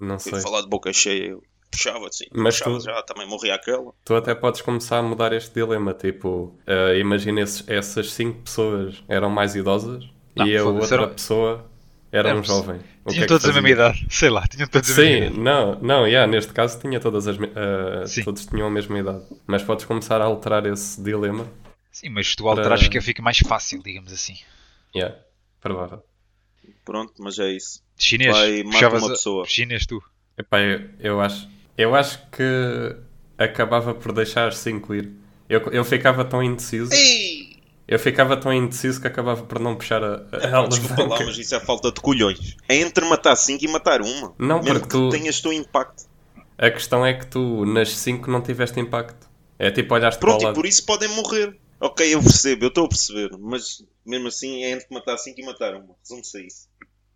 [0.00, 0.40] Não Fui sei.
[0.40, 1.30] falar de boca cheia.
[1.30, 2.24] Eu puxava assim.
[2.32, 3.92] Mas puxava tu- já, também morria aquela.
[4.04, 5.92] Tu até podes começar a mudar este dilema.
[5.94, 10.04] Tipo, eh, imagina esses- essas cinco pessoas eram mais idosas
[10.36, 11.68] Não, e a outra pessoa
[12.10, 12.76] era um jovem.
[13.04, 14.06] O que é Tinham que todos a mesma idade.
[14.10, 15.40] Sei lá, tinham todos a mesma Sim, idade.
[15.40, 17.36] não, não, yeah, neste caso tinha todas as
[18.10, 18.22] Sim.
[18.24, 19.22] todos tinham a mesma idade.
[19.46, 21.46] Mas podes começar a alterar esse dilema.
[21.92, 24.36] Sim, mas se tu alterares fica, fica mais fácil, digamos assim.
[24.94, 25.16] Yeah,
[25.60, 26.02] provável.
[26.84, 27.82] Pronto, mas é isso.
[27.96, 28.36] Chinês.
[28.36, 29.44] Vai, mata uma a- pessoa.
[29.46, 30.02] Chinês tu.
[30.36, 32.96] Epá, eu, eu acho, eu acho que
[33.36, 35.10] acabava por deixar as cinco ir.
[35.48, 36.92] Eu, eu ficava tão indeciso.
[36.92, 37.47] Ei!
[37.88, 41.54] Eu ficava tão indeciso que acabava por não puxar a, a Desculpa lá, mas isso
[41.54, 42.54] é falta de colhões.
[42.68, 44.34] É entre matar 5 e matar uma.
[44.38, 46.04] Não, Mesmo porque que tu- tenhas teu impacto.
[46.58, 49.26] A questão é que tu nas 5 não tiveste impacto.
[49.58, 50.54] É tipo olhaste Pronto, para o e lado.
[50.54, 51.56] por isso podem morrer.
[51.80, 53.30] Ok, eu percebo, eu estou a perceber.
[53.38, 55.94] Mas mesmo assim é entre matar 5 e matar uma.
[56.02, 56.68] Resume-se a isso.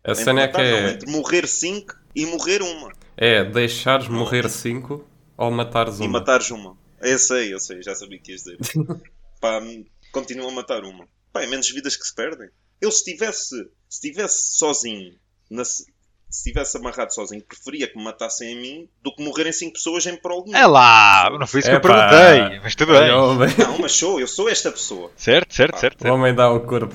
[0.04, 2.88] A Entre cena é que matar, não, é, entre morrer 5 e morrer uma.
[3.16, 5.04] é deixares morrer 5
[5.36, 6.18] ou matares E uma.
[6.20, 6.76] matares uma.
[7.02, 8.58] Eu sei, eu sei, já sabia que ias dizer.
[9.40, 9.60] Pá,
[10.12, 11.08] continua a matar uma.
[11.32, 12.48] Pá, é menos vidas que se perdem.
[12.80, 13.56] Eu se estivesse
[13.88, 15.14] se estivesse sozinho,
[15.50, 15.84] na, se
[16.30, 20.16] estivesse amarrado sozinho, preferia que me matassem a mim do que morrerem 5 pessoas em
[20.16, 20.56] prol de mim.
[20.56, 22.08] É lá, não foi isso que eu Epá.
[22.08, 23.10] perguntei, mas tudo bem.
[23.12, 25.10] O homem- Não, mas sou, eu sou esta pessoa.
[25.16, 26.06] Certo, certo, certo.
[26.08, 26.94] O homem dá o corpo.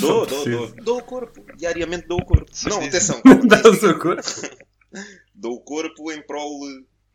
[0.00, 1.44] Dou, dou, dou, dou o corpo.
[1.56, 2.50] Diariamente dou o corpo.
[2.68, 3.22] Não, atenção.
[3.46, 4.22] Dá o seu corpo.
[5.34, 6.58] dou o corpo em prol.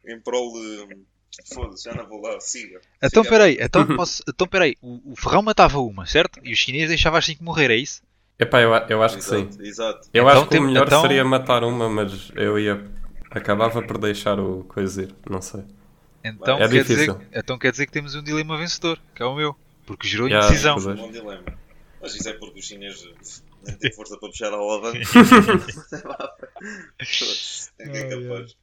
[0.07, 0.51] Em prol.
[1.53, 2.39] Foda-se, já não vou lá.
[2.39, 2.79] Siga.
[3.01, 3.35] Então Siga.
[3.35, 6.39] peraí, então, posso, então peraí, o, o Ferrão matava uma, certo?
[6.43, 8.01] E os chineses deixavam as 5 morrer, é isso?
[8.39, 9.41] Epá, eu, eu acho que sim.
[9.47, 10.09] Exato, exato.
[10.13, 12.83] Eu Então acho que o melhor então- seria matar uma, mas eu ia.
[13.31, 15.15] Acabava por deixar o coisa ir.
[15.29, 15.63] Não sei.
[16.23, 17.15] Então, É quer difícil.
[17.15, 19.55] dizer, então quer dizer que temos um dilema vencedor, que é o meu,
[19.85, 20.75] porque gerou Já, indecisão.
[20.75, 20.93] pois é.
[21.01, 21.43] Bom dilema.
[22.01, 24.99] Mas isso é porque os chineses nem têm força para puxar a alavanca.
[27.79, 28.55] é que é capaz.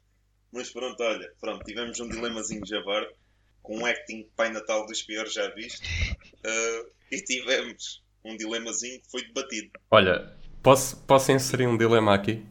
[0.53, 3.09] Mas pronto, olha, pronto, tivemos um dilemazinho javarde
[3.61, 5.81] com um acting Pai Natal dos piores já visto.
[6.45, 9.71] Ah, e tivemos um dilemazinho que foi debatido.
[9.89, 10.31] Olha,
[10.61, 12.43] posso, posso inserir um dilema aqui?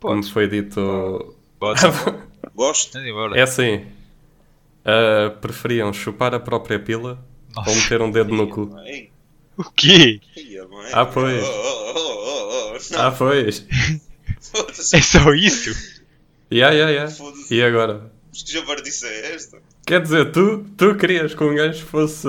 [0.00, 0.30] Como Podes.
[0.30, 1.36] foi dito.
[1.58, 1.80] Pode.
[2.54, 2.98] Gosto?
[3.34, 3.86] É assim.
[4.84, 7.24] ah, preferiam chupar a própria pila
[7.56, 7.76] ou Nossa.
[7.76, 8.70] meter um dedo no cu?
[9.56, 10.20] O quê?
[10.92, 11.44] Ah, pois.
[11.44, 12.96] Oh, oh, oh, oh, oh.
[12.96, 13.66] Ah, pois.
[14.94, 15.99] É só isso?
[16.52, 17.10] Yeah, yeah, yeah.
[17.10, 17.54] Foda-se.
[17.54, 18.10] E agora?
[18.28, 19.60] Mas que javardice é esta?
[19.86, 22.26] Quer dizer, tu, tu querias que um gajo fosse.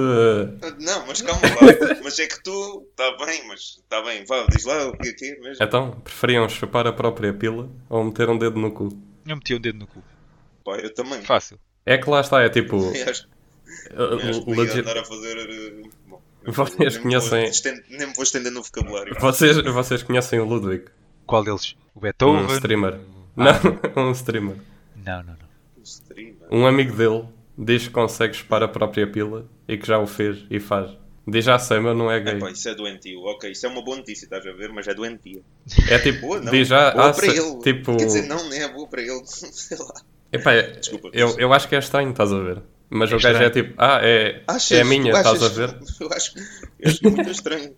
[0.80, 1.98] Não, mas calma lá.
[2.04, 2.88] mas é que tu.
[2.90, 3.78] Está bem, mas.
[3.84, 5.64] Está bem, vá, diz lá o que é que é mesmo.
[5.64, 8.90] Então, preferiam chupar a própria pila ou meter um dedo no cu?
[9.28, 10.04] Eu meti um dedo no cu.
[10.66, 11.22] Pá, eu também.
[11.22, 11.60] Fácil.
[11.86, 12.78] É que lá está, é tipo.
[13.92, 15.38] Ia legit- andar a fazer.
[15.38, 19.16] eh, bom, Vocês nem conhecem- estender- Nem me vou estender no vocabulário.
[19.20, 20.86] Vocês, vocês conhecem o Ludwig?
[21.26, 21.76] Qual deles?
[21.94, 22.56] O Um Beethoven?
[22.56, 23.00] streamer.
[23.50, 23.60] Ah.
[23.96, 24.56] Não, um streamer.
[25.06, 25.48] Não, não, não.
[25.78, 26.36] O streamer.
[26.52, 27.26] Um amigo dele
[27.58, 30.92] diz que consegue chupar a própria pila e que já o fez e faz.
[31.28, 32.34] Diz já sei, mas não é gay.
[32.36, 33.22] Epá, isso é doentio.
[33.26, 34.70] Ok, isso é uma boa notícia, estás a ver?
[34.74, 35.44] Mas é doentio.
[35.88, 36.52] É tipo, Boa, não.
[36.52, 36.92] diz já.
[36.92, 37.60] boa ah, para sei- ele.
[37.60, 39.22] Tipo, Quer dizer, não, nem é boa para ele.
[39.26, 39.94] Sei lá.
[40.34, 41.10] epá, é- Desculpa.
[41.14, 42.62] eu, eu acho que é estranho, estás a ver?
[42.90, 45.70] Mas É o gajo é tipo, ah, é, Achas- é a minha, estás a ver?
[46.02, 46.34] Eu acho,
[46.80, 47.74] eu acho muito estranho.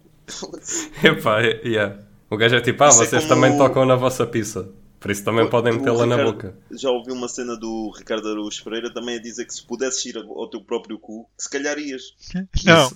[1.04, 1.98] Epá, é, yeah.
[2.30, 4.70] O gajo é tipo, ah, Isso é vocês como- também tocam na vossa pizza.
[5.04, 6.58] Por isso também podem O metê-la na boca.
[6.72, 10.18] Já ouvi uma cena do Ricardo Araújo Pereira também a dizer que se pudesses ir
[10.18, 12.04] ao teu próprio cu, que se calhar ias.
[12.66, 12.90] Não.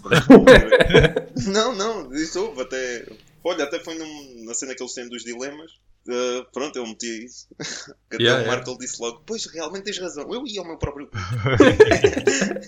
[1.51, 3.05] não, não, isso houve até.
[3.43, 5.69] Olha, até foi num- na cena que eles têm dos dilemas.
[6.07, 7.45] Uh, pronto, eu meti isso.
[8.09, 8.47] Que até Yeah, o yeah.
[8.47, 11.17] Marco disse logo: Pois realmente tens razão, eu ia ao meu próprio cu.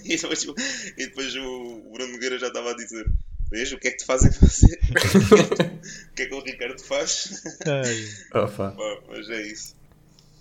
[0.04, 0.56] e depois, o-
[0.98, 1.42] e depois o,
[1.88, 3.06] o Bruno Nogueira já estava a dizer:
[3.52, 4.80] Veja o que é que te fazem fazer?
[6.12, 7.42] o que é que o Ricardo faz?
[8.34, 8.72] Opa.
[8.72, 9.76] Pá, mas é isso.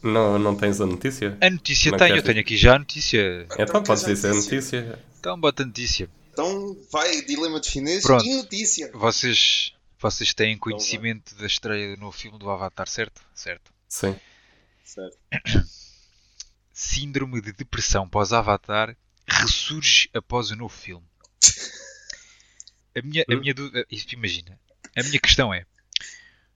[0.03, 1.37] Não, não tens a notícia?
[1.41, 3.47] A notícia Não tenho, eu queres- então tenho aqui já a notícia.
[3.59, 4.99] Então podes queres a dizer a notícia.
[5.19, 6.09] Então bota a notícia.
[6.33, 8.25] Então vai, dilema de chinês Pronto.
[8.25, 8.91] e notícia.
[8.95, 13.21] Vocês, vocês têm Então conhecimento da estreia do novo filme do Avatar, certo?
[13.35, 13.73] Certo.
[13.89, 14.15] Sim.
[14.85, 15.17] Certo.
[16.73, 18.97] Síndrome de depressão pós-Avatar
[19.27, 21.05] ressurge após o novo filme.
[22.97, 23.41] A minha, a Hum?
[23.41, 24.59] minha dúvida, imagina,
[24.97, 25.65] a minha questão é,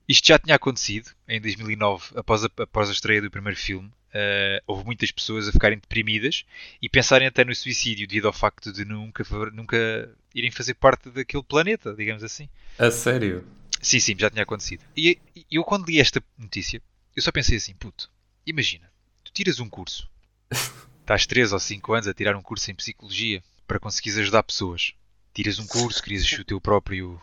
[0.08, 4.62] isto já tinha acontecido em 2009, após a, após a estreia do primeiro filme, eh,
[4.66, 6.44] houve muitas pessoas a ficarem deprimidas
[6.82, 11.42] e pensarem até no suicídio devido ao facto de nunca, nunca irem fazer parte daquele
[11.42, 12.48] planeta, digamos assim.
[12.78, 13.46] A sério?
[13.80, 14.84] Sim, sim, já tinha acontecido.
[14.96, 16.82] E e eu quando li esta notícia,
[17.16, 18.10] eu só pensei assim, puto,
[18.46, 18.90] imagina,
[19.24, 20.08] tu tiras um curso,
[21.00, 24.94] estás 3 ou 5 anos a tirar um curso em psicologia para conseguires ajudar pessoas.
[25.34, 27.20] Tiras um curso, crias o teu próprio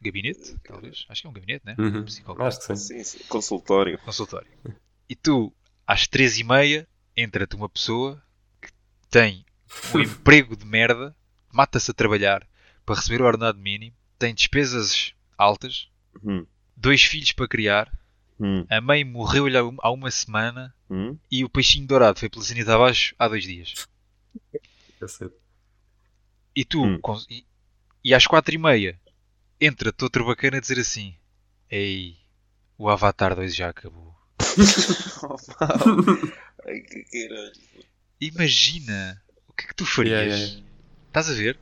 [0.00, 1.04] gabinete, talvez.
[1.08, 1.74] Acho que é um gabinete, né?
[1.78, 2.04] Uhum.
[2.04, 2.42] Psicólogo.
[2.44, 2.76] Acho que sim.
[2.76, 3.18] Sim, sim.
[3.28, 3.98] Consultório.
[3.98, 4.48] Consultório.
[5.08, 5.52] E tu,
[5.86, 6.86] às 3 e meia,
[7.16, 8.22] entra-te uma pessoa
[8.60, 8.68] que
[9.10, 9.44] tem
[9.94, 11.16] um emprego de merda,
[11.52, 12.46] mata-se a trabalhar
[12.84, 15.88] para receber o ordenado mínimo, tem despesas altas,
[16.22, 16.44] Hum,
[16.76, 17.92] dois filhos para criar,
[18.40, 21.16] hum, a mãe morreu-lhe há um- uma semana hum.
[21.30, 23.86] e o peixinho dourado foi pela sanita abaixo há dois dias.
[25.00, 25.28] Eu sei.
[26.58, 26.98] E tu, Hum.
[27.00, 27.46] cons- e,
[28.04, 28.98] e às quatro e meia,
[29.60, 31.14] entra-te outro bacana a dizer assim:
[31.70, 32.16] Ei,
[32.76, 34.12] o Avatar 2 já acabou.
[36.66, 37.52] Ai, que caralho.
[38.20, 40.18] Imagina o que é que tu farias?
[40.18, 40.66] Yeah, yeah, yeah.
[41.08, 41.58] Estás a ver?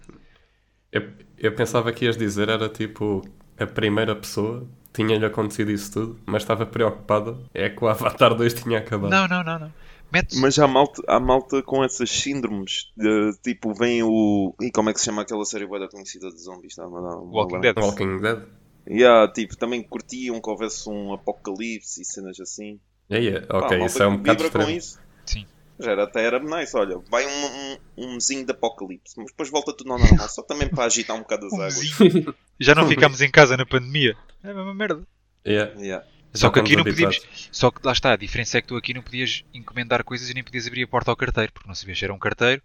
[0.92, 3.22] Eu, eu pensava que ias dizer era tipo
[3.59, 7.38] a primeira pessoa tinha-lhe acontecido isso tudo, mas estava preocupada.
[7.53, 9.11] É que o Avatar 2 tinha acabado.
[9.11, 9.72] Não, não, não, não.
[10.12, 10.38] Metes.
[10.40, 12.90] Mas há malta, há malta com essas síndromes.
[12.96, 14.54] De, tipo, vem o.
[14.61, 16.76] E como é que se chama aquela série boa da conhecida de zombies?
[16.78, 17.76] Uma- Walking Dead.
[17.78, 18.42] Walking Dead?
[18.88, 22.78] Yeah, tipo, também curtiam que houvesse um apocalipse e cenas assim.
[23.11, 23.40] É, é.
[23.40, 24.98] Pá, Ok, malta isso é um bocado vibra com isso.
[25.24, 25.44] Sim.
[25.78, 27.76] Já era, até era nice, olha, vai um, um,
[28.07, 31.20] um mesinho de apocalipse, mas depois volta tudo ao normal, só também para agitar um
[31.20, 32.34] bocado as águas.
[32.59, 34.16] Já não ficámos em casa na pandemia.
[34.42, 35.02] É a mesma merda.
[35.46, 35.78] Yeah.
[35.80, 36.07] Yeah.
[36.37, 37.20] Só que aqui não podíamos.
[37.51, 40.34] Só que lá está, a diferença é que tu aqui não podias encomendar coisas e
[40.34, 42.62] nem podias abrir a porta ao carteiro, porque não sabias se era um carteiro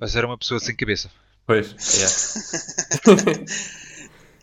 [0.00, 1.10] ou se era uma pessoa sem cabeça.
[1.46, 3.46] Pois, yeah.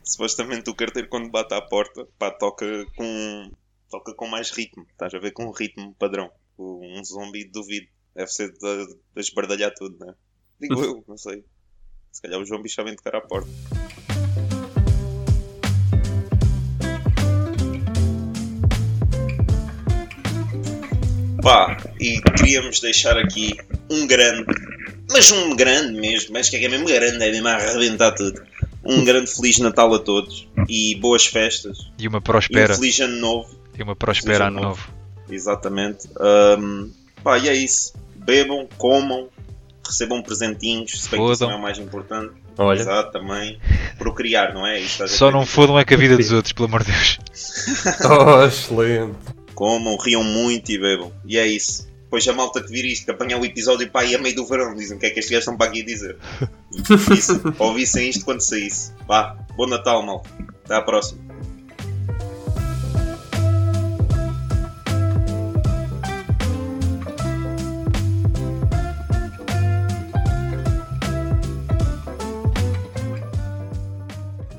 [0.04, 2.66] Supostamente o carteiro quando bate à porta, pá, toca
[2.96, 3.52] com,
[3.90, 6.32] toca com mais ritmo, estás a ver com um ritmo padrão.
[6.58, 10.14] Um zombie duvido, deve ser de, de esbardalhar tudo, né?
[10.60, 11.44] Digo eu, não sei.
[12.12, 13.50] Se calhar os zombies sabem tocar à porta.
[21.44, 23.54] Pá, e queríamos deixar aqui
[23.92, 24.46] um grande,
[25.12, 28.42] mas um grande mesmo, mas que é mesmo grande, é mesmo a arrebentar tudo.
[28.82, 31.78] Um grande Feliz Natal a todos e boas festas.
[32.00, 32.74] E uma E um prospera.
[32.74, 34.90] Feliz Ano Novo, E uma prospera ano novo.
[35.30, 36.08] exatamente.
[36.18, 36.90] Ahm,
[37.22, 37.94] pá, e é isso.
[38.16, 39.28] Bebam, comam,
[39.86, 42.32] recebam presentinhos, se bem que isso não é o mais importante.
[42.58, 43.60] Olha, Exato, também.
[43.98, 44.82] Procriar, não é?
[45.08, 47.20] Só não fodam é com a vida dos outros, pelo amor de Deus.
[48.10, 49.43] oh, excelente.
[49.64, 51.10] Comam, riam muito e bebam.
[51.26, 51.88] E é isso.
[52.04, 54.46] Depois a malta que vir isto, que apanha o episódio pá, e a meio do
[54.46, 56.18] verão, dizem o que é que estes gajos estão para aqui a dizer.
[57.18, 58.92] Isso, ouvissem isto quando saísse.
[59.08, 60.30] Vá, bom Natal, malta.
[60.66, 61.33] Até à próxima.